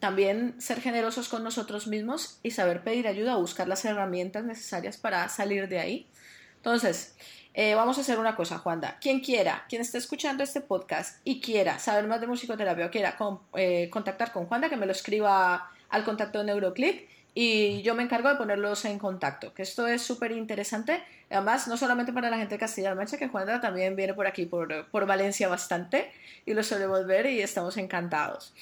también 0.00 0.60
ser 0.60 0.80
generosos 0.80 1.28
con 1.28 1.44
nosotros 1.44 1.86
mismos 1.86 2.38
y 2.42 2.50
saber 2.50 2.82
pedir 2.82 3.06
ayuda 3.06 3.36
buscar 3.36 3.68
las 3.68 3.84
herramientas 3.84 4.44
necesarias 4.44 4.96
para 4.96 5.28
salir 5.28 5.68
de 5.68 5.78
ahí. 5.78 6.10
Entonces 6.56 7.14
eh, 7.58 7.74
vamos 7.74 7.96
a 7.96 8.02
hacer 8.02 8.18
una 8.18 8.36
cosa, 8.36 8.58
Juanda. 8.58 8.98
Quien 9.00 9.20
quiera, 9.20 9.64
quien 9.66 9.80
esté 9.80 9.96
escuchando 9.96 10.44
este 10.44 10.60
podcast 10.60 11.20
y 11.24 11.40
quiera 11.40 11.78
saber 11.78 12.06
más 12.06 12.20
de 12.20 12.26
musicoterapia 12.26 12.84
o 12.84 12.90
quiera 12.90 13.16
eh, 13.54 13.88
contactar 13.88 14.30
con 14.30 14.44
Juanda, 14.44 14.68
que 14.68 14.76
me 14.76 14.84
lo 14.84 14.92
escriba 14.92 15.70
al 15.88 16.04
contacto 16.04 16.40
de 16.40 16.44
Neuroclick 16.44 17.08
y 17.32 17.80
yo 17.80 17.94
me 17.94 18.02
encargo 18.02 18.28
de 18.28 18.34
ponerlos 18.34 18.84
en 18.84 18.98
contacto, 18.98 19.54
que 19.54 19.62
esto 19.62 19.86
es 19.86 20.02
súper 20.02 20.32
interesante. 20.32 21.02
Además, 21.30 21.66
no 21.66 21.78
solamente 21.78 22.12
para 22.12 22.28
la 22.28 22.36
gente 22.36 22.56
de 22.56 22.58
Castilla-La 22.58 22.94
Mancha, 22.94 23.16
que 23.16 23.28
Juanda 23.28 23.58
también 23.58 23.96
viene 23.96 24.12
por 24.12 24.26
aquí, 24.26 24.44
por, 24.44 24.88
por 24.90 25.06
Valencia 25.06 25.48
bastante, 25.48 26.12
y 26.44 26.52
lo 26.52 26.62
solemos 26.62 27.06
ver 27.06 27.24
y 27.24 27.40
estamos 27.40 27.78
encantados. 27.78 28.52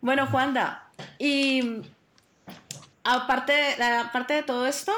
Bueno, 0.00 0.28
Juanda, 0.28 0.88
y 1.18 1.82
aparte, 3.02 3.82
aparte 3.82 4.34
de 4.34 4.42
todo 4.44 4.64
esto, 4.68 4.92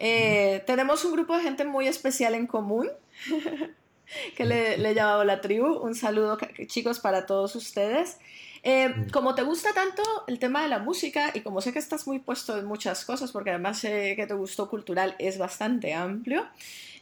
eh, 0.00 0.64
tenemos 0.66 1.04
un 1.04 1.12
grupo 1.12 1.36
de 1.36 1.44
gente 1.44 1.64
muy 1.64 1.86
especial 1.86 2.34
en 2.34 2.48
común. 2.48 2.88
que 4.36 4.44
le, 4.44 4.76
le 4.78 4.90
he 4.90 4.94
llamado 4.94 5.22
la 5.24 5.40
tribu. 5.40 5.68
Un 5.78 5.94
saludo, 5.94 6.36
chicos, 6.66 6.98
para 6.98 7.26
todos 7.26 7.54
ustedes. 7.54 8.18
Eh, 8.62 9.06
como 9.12 9.34
te 9.34 9.42
gusta 9.42 9.72
tanto 9.72 10.02
el 10.26 10.38
tema 10.38 10.62
de 10.62 10.68
la 10.68 10.78
música 10.78 11.30
y 11.32 11.40
como 11.40 11.60
sé 11.62 11.72
que 11.72 11.78
estás 11.78 12.06
muy 12.06 12.18
puesto 12.18 12.58
en 12.58 12.66
muchas 12.66 13.04
cosas, 13.04 13.32
porque 13.32 13.50
además 13.50 13.78
sé 13.78 14.14
que 14.16 14.26
tu 14.26 14.36
gusto 14.36 14.68
cultural 14.68 15.14
es 15.18 15.38
bastante 15.38 15.94
amplio, 15.94 16.46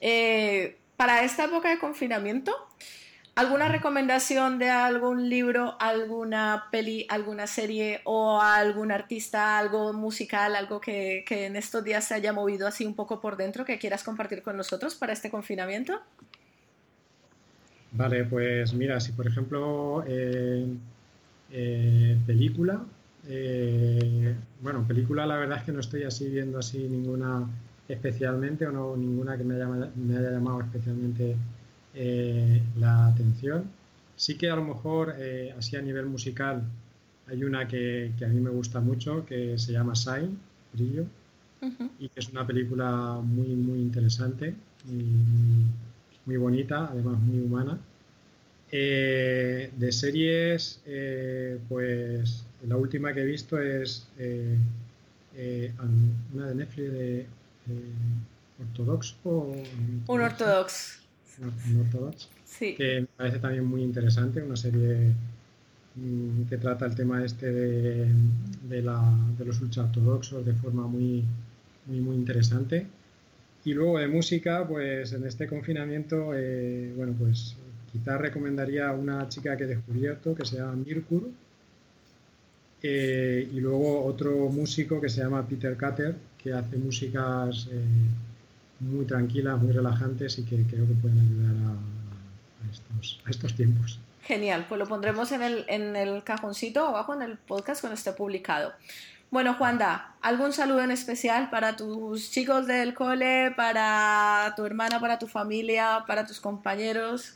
eh, 0.01 0.79
para 0.97 1.25
esta 1.25 1.45
época 1.45 1.71
de 1.71 1.79
confinamiento, 1.79 2.55
¿alguna 3.39 3.69
recomendación 3.69 4.59
de 4.59 4.69
algún 4.69 5.29
libro, 5.29 5.77
alguna 5.79 6.65
peli, 6.73 7.07
alguna 7.09 7.47
serie 7.47 8.01
o 8.03 8.41
algún 8.41 8.91
artista, 8.91 9.59
algo 9.59 9.93
musical, 9.93 10.57
algo 10.57 10.81
que, 10.81 11.25
en 11.29 11.55
estos 11.55 11.85
días 11.85 12.05
se 12.05 12.15
haya 12.15 12.33
movido 12.33 12.67
así 12.67 12.85
un 12.85 12.95
poco 12.95 13.21
por 13.21 13.37
dentro 13.37 13.65
que 13.65 13.79
quieras 13.79 14.03
compartir 14.03 14.43
con 14.43 14.57
nosotros 14.57 14.97
para 14.97 15.13
este 15.13 15.31
confinamiento? 15.31 16.01
Vale, 17.93 18.25
pues 18.25 18.75
mira, 18.75 18.99
si 18.99 19.13
por 19.13 19.27
ejemplo... 19.27 20.05
Eh, 20.07 20.67
eh, 21.51 22.19
película, 22.27 22.85
eh, 23.27 24.35
bueno, 24.61 24.85
película 24.87 25.25
la 25.25 25.37
verdad 25.37 25.59
es 25.59 25.65
que 25.65 25.73
no 25.73 25.81
estoy 25.81 26.03
así 26.03 26.29
viendo 26.29 26.59
así 26.59 26.77
ninguna 26.77 27.49
especialmente 27.89 28.67
o 28.67 28.73
no 28.73 28.95
ninguna 28.99 29.39
que 29.39 29.45
me 29.45 29.55
haya, 29.55 29.67
me 29.67 30.19
haya 30.19 30.33
llamado 30.33 30.61
especialmente 30.61 31.37
eh, 31.99 32.63
la 32.79 33.09
atención. 33.09 33.65
Sí 34.17 34.37
que 34.37 34.51
a 34.51 34.57
lo 34.57 34.65
mejor 34.65 35.15
así 35.57 35.77
a 35.77 35.83
nivel 35.83 36.07
musical 36.07 36.63
hay 37.29 37.45
una 37.45 37.69
que, 37.69 38.13
a 38.25 38.29
mí 38.29 38.41
me 38.41 38.51
gusta 38.51 38.81
mucho 38.81 39.25
que 39.27 39.59
se 39.59 39.73
llama 39.73 39.95
Sign, 39.95 40.39
Brillo, 40.73 41.05
y 42.01 42.09
que 42.09 42.21
es 42.21 42.29
una 42.31 42.47
película 42.47 43.21
muy, 43.23 43.49
muy 43.49 43.79
interesante, 43.79 44.55
muy 46.27 46.37
bonita, 46.37 46.89
además 46.91 47.21
muy 47.21 47.41
humana. 47.41 47.79
Eh, 48.71 49.71
de 49.77 49.93
series, 49.93 50.81
eh, 50.85 51.59
pues 51.71 52.45
la 52.67 52.77
última 52.77 53.15
que 53.15 53.21
he 53.21 53.25
visto 53.25 53.59
es 53.59 54.07
eh, 54.19 54.59
una 56.35 56.49
de 56.49 56.55
Netflix 56.55 56.93
de 56.93 57.27
ortodoxo. 58.61 59.17
Un 59.25 60.21
ortodoxo. 60.21 60.98
Un 61.41 61.81
ortodoxo. 61.81 62.29
Sí. 62.45 62.75
Que 62.75 63.03
me 63.03 63.07
parece 63.17 63.39
también 63.39 63.65
muy 63.65 63.83
interesante, 63.83 64.43
una 64.43 64.57
serie 64.57 65.13
mm, 65.95 66.49
que 66.49 66.57
trata 66.57 66.87
el 66.87 66.95
tema 66.95 67.25
este 67.25 67.53
de, 67.53 68.09
de, 68.69 68.83
la, 68.83 69.01
de 69.39 69.45
los 69.45 69.61
ultraortodoxos 69.61 70.45
de 70.45 70.55
forma 70.55 70.87
muy, 70.87 71.25
muy, 71.87 72.01
muy 72.01 72.17
interesante. 72.17 72.87
Y 73.65 73.75
luego 73.75 73.99
de 73.99 74.09
música, 74.09 74.67
pues 74.67 75.13
en 75.13 75.27
este 75.27 75.47
confinamiento, 75.47 76.27
bueno, 76.97 77.15
pues 77.19 77.57
Quizás 77.93 78.21
recomendaría 78.21 78.89
a 78.89 78.93
una 78.93 79.29
chica 79.29 79.57
que 79.57 79.65
he 79.65 79.67
descubierto 79.67 80.35
que 80.35 80.45
se 80.45 80.57
llama 80.57 80.77
Mirkur 80.77 81.31
eh, 82.83 83.49
y 83.51 83.61
luego 83.61 84.05
otro 84.05 84.49
músico 84.51 85.01
que 85.01 85.09
se 85.09 85.23
llama 85.23 85.47
Peter 85.47 85.77
Cutter 85.77 86.15
que 86.43 86.53
hace 86.53 86.77
músicas 86.77 87.69
eh, 87.73 87.83
muy 88.81 89.05
tranquilas, 89.05 89.61
muy 89.61 89.73
relajantes 89.73 90.39
y 90.39 90.45
que 90.45 90.65
creo 90.65 90.87
que 90.87 90.95
pueden 90.95 91.19
ayudar 91.19 91.73
a, 91.73 93.31
estos, 93.31 93.55
tiempos. 93.55 93.99
Genial, 94.23 94.67
pues 94.69 94.79
lo 94.79 94.87
pondremos 94.87 95.33
en 95.33 95.43
el, 95.43 95.65
en 95.69 95.97
el 95.97 96.23
cajoncito 96.23 96.87
abajo 96.87 97.15
en 97.15 97.23
el 97.23 97.39
podcast 97.39 97.81
cuando 97.81 97.95
esté 97.95 98.13
publicado. 98.13 98.73
Bueno, 99.31 99.55
Juanda, 99.55 100.15
¿algún 100.23 100.53
saludo 100.53 100.83
en 100.83 100.91
especial 100.91 101.51
para 101.51 101.77
tus 101.77 102.31
chicos 102.31 102.67
del 102.67 102.95
cole, 102.95 103.53
para 103.57 104.55
tu 104.57 104.65
hermana, 104.65 105.01
para 105.01 105.19
tu 105.19 105.27
familia, 105.27 106.05
para 106.07 106.27
tus 106.27 106.41
compañeros? 106.41 107.35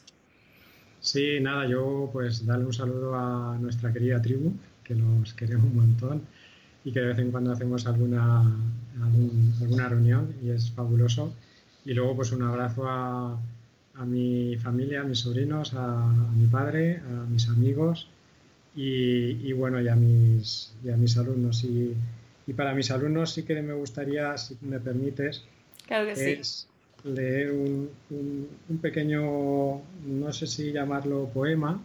Sí, 1.01 1.41
nada, 1.41 1.67
yo 1.67 2.09
pues 2.13 2.47
darle 2.47 2.65
un 2.65 2.73
saludo 2.73 3.15
a 3.15 3.59
nuestra 3.59 3.93
querida 3.93 4.23
tribu, 4.23 4.53
que 4.85 4.95
nos 4.95 5.35
queremos 5.35 5.67
un 5.67 5.77
montón 5.77 6.23
y 6.85 6.93
que 6.93 7.01
de 7.01 7.07
vez 7.07 7.19
en 7.19 7.31
cuando 7.31 7.53
hacemos 7.53 7.87
alguna, 7.87 8.43
alguna 9.61 9.89
reunión 9.89 10.35
y 10.43 10.51
es 10.51 10.71
fabuloso. 10.71 11.35
Y 11.85 11.95
luego 11.95 12.17
pues 12.17 12.33
un 12.33 12.43
abrazo 12.43 12.89
a, 12.89 13.39
a 13.95 14.05
mi 14.05 14.57
familia, 14.57 15.03
a 15.03 15.05
mis 15.05 15.21
sobrinos, 15.21 15.75
a, 15.75 16.13
mi 16.37 16.47
padre, 16.47 16.99
a 16.99 17.27
mis 17.29 17.49
amigos 17.49 18.09
y, 18.75 19.53
bueno, 19.53 19.81
y 19.81 19.89
a, 19.89 19.97
mis, 19.97 20.73
y 20.85 20.91
a 20.91 20.97
mis 20.97 21.17
alumnos. 21.17 21.65
Y, 21.65 21.95
y, 22.47 22.53
para 22.53 22.75
mis 22.75 22.91
alumnos 22.91 23.33
sí 23.33 23.43
que 23.43 23.61
me 23.63 23.75
gustaría, 23.75 24.37
si 24.39 24.57
me 24.63 24.81
permites, 24.81 25.45
claro 25.87 26.07
que 26.07 26.17
sí 26.45 26.67
leer 27.05 27.51
un, 27.51 27.91
un, 28.11 28.79
pequeño, 28.79 29.81
no 30.07 30.33
sé 30.33 30.47
si 30.47 30.73
llamarlo 30.73 31.29
poema, 31.33 31.81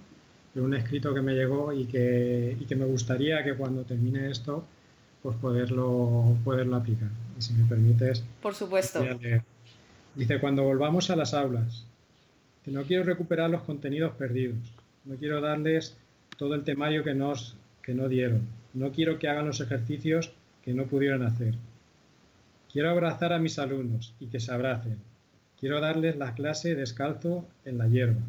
de 0.53 0.61
un 0.61 0.73
escrito 0.73 1.13
que 1.13 1.21
me 1.21 1.33
llegó 1.33 1.73
y 1.73 1.85
que, 1.85 2.55
y 2.59 2.65
que 2.65 2.75
me 2.75 2.85
gustaría 2.85 3.43
que 3.43 3.55
cuando 3.55 3.83
termine 3.83 4.29
esto, 4.29 4.65
pues 5.21 5.35
poderlo, 5.37 6.35
poderlo 6.43 6.75
aplicar. 6.75 7.09
Y 7.37 7.41
si 7.41 7.53
me 7.53 7.67
permites. 7.67 8.23
Por 8.41 8.55
supuesto. 8.55 9.03
Dice, 10.15 10.39
cuando 10.39 10.63
volvamos 10.63 11.09
a 11.09 11.15
las 11.15 11.33
aulas, 11.33 11.85
que 12.63 12.71
no 12.71 12.83
quiero 12.83 13.03
recuperar 13.03 13.49
los 13.49 13.61
contenidos 13.63 14.13
perdidos, 14.13 14.57
no 15.05 15.15
quiero 15.15 15.41
darles 15.41 15.95
todo 16.37 16.55
el 16.55 16.63
temario 16.63 17.03
que, 17.03 17.13
nos, 17.13 17.55
que 17.83 17.93
no 17.93 18.09
dieron, 18.09 18.41
no 18.73 18.91
quiero 18.91 19.19
que 19.19 19.29
hagan 19.29 19.47
los 19.47 19.61
ejercicios 19.61 20.31
que 20.63 20.73
no 20.73 20.85
pudieron 20.85 21.23
hacer, 21.23 21.53
Quiero 22.71 22.89
abrazar 22.89 23.31
a 23.33 23.39
mis 23.39 23.57
alumnos 23.59 24.13
y 24.19 24.27
que 24.27 24.39
se 24.39 24.51
abracen. 24.53 24.97
Quiero 25.59 25.79
darles 25.79 26.17
la 26.17 26.35
clase 26.35 26.75
descalzo 26.75 27.43
en 27.65 27.77
la 27.77 27.87
hierba. 27.87 28.21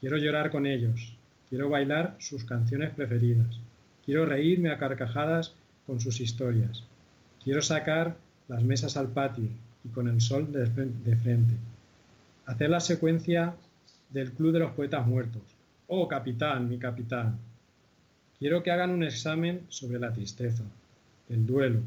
Quiero 0.00 0.16
llorar 0.16 0.50
con 0.50 0.66
ellos. 0.66 1.16
Quiero 1.50 1.68
bailar 1.68 2.14
sus 2.18 2.44
canciones 2.44 2.94
preferidas. 2.94 3.60
Quiero 4.04 4.26
reírme 4.26 4.70
a 4.70 4.78
carcajadas 4.78 5.54
con 5.86 6.00
sus 6.00 6.20
historias. 6.20 6.84
Quiero 7.42 7.62
sacar 7.62 8.16
las 8.48 8.62
mesas 8.62 8.96
al 8.96 9.08
patio 9.08 9.48
y 9.84 9.88
con 9.88 10.08
el 10.08 10.20
sol 10.20 10.52
de 10.52 11.16
frente. 11.16 11.54
Hacer 12.46 12.70
la 12.70 12.80
secuencia 12.80 13.54
del 14.10 14.32
Club 14.32 14.52
de 14.52 14.60
los 14.60 14.72
Poetas 14.72 15.06
Muertos. 15.06 15.42
Oh, 15.88 16.08
capitán, 16.08 16.68
mi 16.68 16.78
capitán. 16.78 17.38
Quiero 18.38 18.62
que 18.62 18.70
hagan 18.70 18.90
un 18.90 19.02
examen 19.02 19.62
sobre 19.68 19.98
la 19.98 20.12
tristeza, 20.12 20.64
el 21.28 21.46
duelo, 21.46 21.80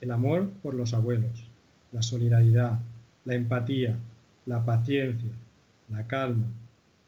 el 0.00 0.10
amor 0.10 0.50
por 0.62 0.74
los 0.74 0.94
abuelos, 0.94 1.44
la 1.92 2.02
solidaridad, 2.02 2.78
la 3.24 3.34
empatía, 3.34 3.96
la 4.46 4.64
paciencia, 4.64 5.30
la 5.88 6.06
calma, 6.06 6.46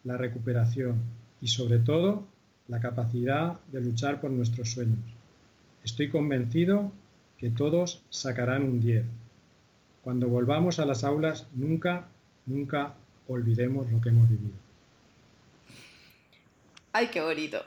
la 0.04 0.16
recuperación 0.16 0.96
y 1.40 1.48
sobre 1.48 1.78
todo 1.78 2.24
la 2.68 2.80
capacidad 2.80 3.58
de 3.72 3.80
luchar 3.80 4.20
por 4.20 4.30
nuestros 4.30 4.70
sueños. 4.70 4.98
Estoy 5.84 6.08
convencido 6.08 6.90
que 7.38 7.50
todos 7.50 8.02
sacarán 8.08 8.62
un 8.62 8.80
10. 8.80 9.04
Cuando 10.02 10.28
volvamos 10.28 10.78
a 10.78 10.86
las 10.86 11.04
aulas, 11.04 11.46
nunca, 11.54 12.06
nunca 12.46 12.94
olvidemos 13.28 13.90
lo 13.92 14.00
que 14.00 14.08
hemos 14.08 14.28
vivido. 14.28 14.54
Ay, 16.92 17.08
qué 17.08 17.20
bonito. 17.20 17.62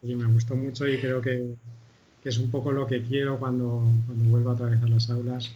Sí, 0.00 0.14
me 0.14 0.30
gustó 0.32 0.54
mucho 0.54 0.86
y 0.86 0.98
creo 0.98 1.20
que, 1.22 1.54
es 2.24 2.38
un 2.38 2.50
poco 2.50 2.72
lo 2.72 2.86
que 2.86 3.02
quiero 3.02 3.38
cuando, 3.38 3.82
cuando 4.06 4.24
vuelva 4.30 4.52
otra 4.52 4.66
vez 4.66 4.82
a 4.82 4.88
las 4.88 5.08
aulas, 5.08 5.50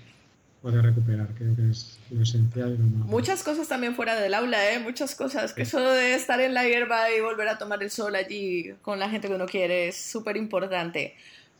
poder 0.62 0.82
recuperar. 0.82 1.28
Creo 1.36 1.54
que 1.54 1.70
es 1.70 1.98
lo 2.10 2.22
esencial 2.22 2.74
y 2.74 2.78
lo 2.78 2.84
más. 2.84 3.08
Muchas 3.08 3.42
cosas 3.42 3.68
también 3.68 3.94
fuera 3.94 4.14
del 4.16 4.32
aula, 4.32 4.72
¿eh? 4.72 4.78
Muchas 4.78 5.14
cosas. 5.14 5.52
Que 5.52 5.62
eso 5.62 5.82
de 5.82 6.14
estar 6.14 6.40
en 6.40 6.54
la 6.54 6.66
hierba 6.66 7.10
y 7.10 7.20
volver 7.20 7.48
a 7.48 7.58
tomar 7.58 7.82
el 7.82 7.90
sol 7.90 8.14
allí 8.14 8.72
con 8.80 8.98
la 8.98 9.10
gente 9.10 9.28
que 9.28 9.34
uno 9.34 9.46
quiere 9.46 9.88
es 9.88 9.96
súper 9.96 10.38
importante. 10.38 11.14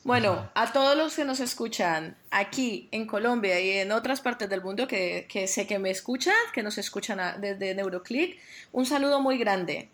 Bueno, 0.05 0.51
a 0.55 0.71
todos 0.71 0.99
los 0.99 1.17
que 1.17 1.25
nos 1.25 1.41
escuchan 1.41 2.15
aquí 2.31 2.91
en 2.93 3.07
Colombia 3.07 3.59
y 3.59 3.71
en 3.71 3.91
otras 3.91 4.21
partes 4.21 4.51
del 4.51 4.63
mundo 4.63 4.87
que, 4.87 5.27
que 5.31 5.47
sé 5.47 5.67
que 5.67 5.79
me 5.79 5.89
escuchan, 5.89 6.35
que 6.53 6.63
nos 6.63 6.77
escuchan 6.77 7.41
desde 7.41 7.75
Neuroclick, 7.75 8.39
un 8.73 8.85
saludo 8.85 9.23
muy 9.23 9.39
grande. 9.39 9.89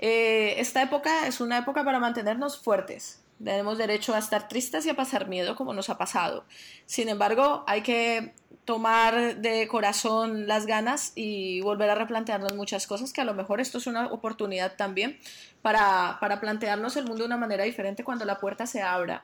Eh, 0.00 0.56
esta 0.58 0.82
época 0.82 1.28
es 1.28 1.40
una 1.40 1.58
época 1.58 1.84
para 1.84 2.00
mantenernos 2.00 2.60
fuertes. 2.60 3.22
Tenemos 3.42 3.78
derecho 3.78 4.12
a 4.12 4.18
estar 4.18 4.48
tristes 4.48 4.86
y 4.86 4.90
a 4.90 4.96
pasar 4.96 5.28
miedo 5.28 5.54
como 5.54 5.72
nos 5.72 5.88
ha 5.88 5.98
pasado. 5.98 6.44
Sin 6.86 7.08
embargo, 7.08 7.62
hay 7.68 7.82
que 7.82 8.34
tomar 8.64 9.36
de 9.36 9.68
corazón 9.68 10.48
las 10.48 10.66
ganas 10.66 11.12
y 11.14 11.60
volver 11.60 11.90
a 11.90 11.94
replantearnos 11.94 12.54
muchas 12.56 12.88
cosas, 12.88 13.12
que 13.12 13.20
a 13.20 13.24
lo 13.24 13.34
mejor 13.34 13.60
esto 13.60 13.78
es 13.78 13.86
una 13.86 14.06
oportunidad 14.08 14.74
también 14.74 15.16
para, 15.62 16.18
para 16.20 16.40
plantearnos 16.40 16.96
el 16.96 17.04
mundo 17.04 17.22
de 17.22 17.26
una 17.26 17.36
manera 17.36 17.62
diferente 17.62 18.02
cuando 18.02 18.24
la 18.24 18.40
puerta 18.40 18.66
se 18.66 18.82
abra. 18.82 19.22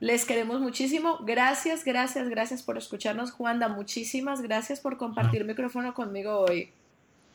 Les 0.00 0.24
queremos 0.24 0.62
muchísimo. 0.62 1.18
Gracias, 1.26 1.84
gracias, 1.84 2.30
gracias 2.30 2.62
por 2.62 2.78
escucharnos, 2.78 3.32
Juanda. 3.32 3.68
Muchísimas 3.68 4.40
gracias 4.40 4.80
por 4.80 4.96
compartir 4.96 5.44
micrófono 5.44 5.92
conmigo 5.92 6.40
hoy. 6.40 6.70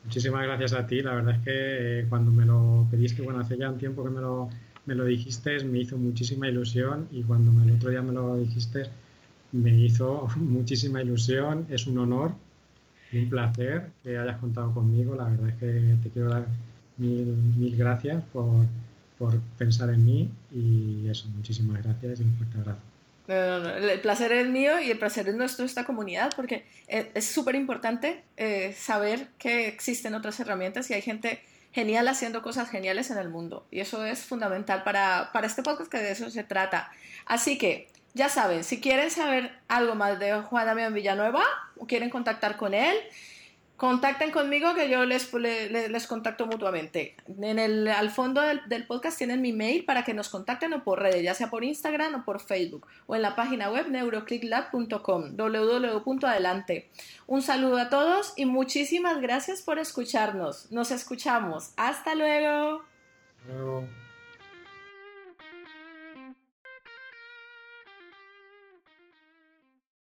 Muchísimas 0.02 0.42
gracias 0.42 0.72
a 0.72 0.84
ti. 0.84 1.00
La 1.00 1.14
verdad 1.14 1.36
es 1.36 1.44
que 1.44 2.00
eh, 2.00 2.06
cuando 2.08 2.32
me 2.32 2.44
lo 2.44 2.84
pediste, 2.90 3.22
bueno, 3.22 3.38
hace 3.38 3.56
ya 3.56 3.70
un 3.70 3.78
tiempo 3.78 4.02
que 4.02 4.10
me 4.10 4.20
lo, 4.20 4.50
me 4.84 4.96
lo 4.96 5.04
dijiste, 5.04 5.62
me 5.62 5.78
hizo 5.78 5.96
muchísima 5.96 6.48
ilusión 6.48 7.06
y 7.12 7.22
cuando 7.22 7.52
el 7.62 7.76
otro 7.76 7.90
día 7.90 8.02
me 8.02 8.12
lo 8.12 8.36
dijiste, 8.36 8.86
me 9.52 9.70
hizo 9.70 10.28
muchísima 10.36 11.00
ilusión. 11.00 11.66
Es 11.70 11.86
un 11.86 11.98
honor 11.98 12.32
y 13.12 13.18
un 13.18 13.30
placer 13.30 13.90
que 14.02 14.18
hayas 14.18 14.38
contado 14.38 14.74
conmigo. 14.74 15.14
La 15.14 15.24
verdad 15.24 15.50
es 15.50 15.54
que 15.54 15.96
te 16.02 16.10
quiero 16.10 16.30
dar 16.30 16.46
mil, 16.96 17.26
mil 17.56 17.76
gracias 17.76 18.24
por 18.32 18.66
por 19.18 19.40
pensar 19.58 19.90
en 19.90 20.04
mí 20.04 20.30
y 20.52 21.08
eso, 21.08 21.28
muchísimas 21.28 21.82
gracias 21.82 22.20
y 22.20 22.22
un 22.22 22.36
fuerte 22.36 22.58
abrazo. 22.58 22.80
El 23.28 24.00
placer 24.00 24.30
es 24.30 24.46
mío 24.46 24.78
y 24.80 24.90
el 24.90 24.98
placer 24.98 25.28
es 25.28 25.34
nuestro 25.34 25.64
esta 25.64 25.84
comunidad 25.84 26.32
porque 26.36 26.64
es 26.86 27.26
súper 27.26 27.56
importante 27.56 28.22
eh, 28.36 28.74
saber 28.78 29.28
que 29.38 29.66
existen 29.66 30.14
otras 30.14 30.38
herramientas 30.38 30.88
y 30.90 30.94
hay 30.94 31.02
gente 31.02 31.42
genial 31.72 32.06
haciendo 32.06 32.40
cosas 32.40 32.70
geniales 32.70 33.10
en 33.10 33.18
el 33.18 33.28
mundo 33.28 33.66
y 33.70 33.80
eso 33.80 34.04
es 34.04 34.20
fundamental 34.20 34.84
para, 34.84 35.30
para 35.32 35.48
este 35.48 35.62
podcast 35.62 35.90
que 35.90 35.98
de 35.98 36.12
eso 36.12 36.30
se 36.30 36.44
trata. 36.44 36.92
Así 37.24 37.58
que 37.58 37.88
ya 38.14 38.28
saben, 38.28 38.64
si 38.64 38.80
quieren 38.80 39.10
saber 39.10 39.50
algo 39.66 39.94
más 39.94 40.18
de 40.18 40.40
Juan 40.42 40.66
Damián 40.66 40.94
Villanueva 40.94 41.42
o 41.76 41.86
quieren 41.86 42.10
contactar 42.10 42.56
con 42.56 42.74
él, 42.74 42.96
contacten 43.76 44.30
conmigo 44.30 44.74
que 44.74 44.88
yo 44.88 45.04
les, 45.04 45.32
les, 45.32 46.06
contacto 46.06 46.46
mutuamente. 46.46 47.16
En 47.40 47.58
el, 47.58 47.88
al 47.88 48.10
fondo 48.10 48.40
del, 48.40 48.86
podcast 48.86 49.18
tienen 49.18 49.42
mi 49.42 49.52
mail 49.52 49.84
para 49.84 50.04
que 50.04 50.14
nos 50.14 50.28
contacten 50.28 50.72
o 50.72 50.82
por 50.82 51.00
redes, 51.00 51.22
ya 51.22 51.34
sea 51.34 51.50
por 51.50 51.64
Instagram 51.64 52.14
o 52.14 52.24
por 52.24 52.40
Facebook, 52.40 52.86
o 53.06 53.16
en 53.16 53.22
la 53.22 53.36
página 53.36 53.70
web 53.70 53.88
neuroclicklab.com, 53.88 55.36
www.adelante. 55.36 56.90
Un 57.26 57.42
saludo 57.42 57.78
a 57.78 57.88
todos 57.90 58.32
y 58.36 58.46
muchísimas 58.46 59.20
gracias 59.20 59.62
por 59.62 59.78
escucharnos. 59.78 60.70
Nos 60.72 60.90
escuchamos. 60.90 61.72
Hasta 61.76 62.14
luego. 62.14 62.82
luego. 63.46 64.05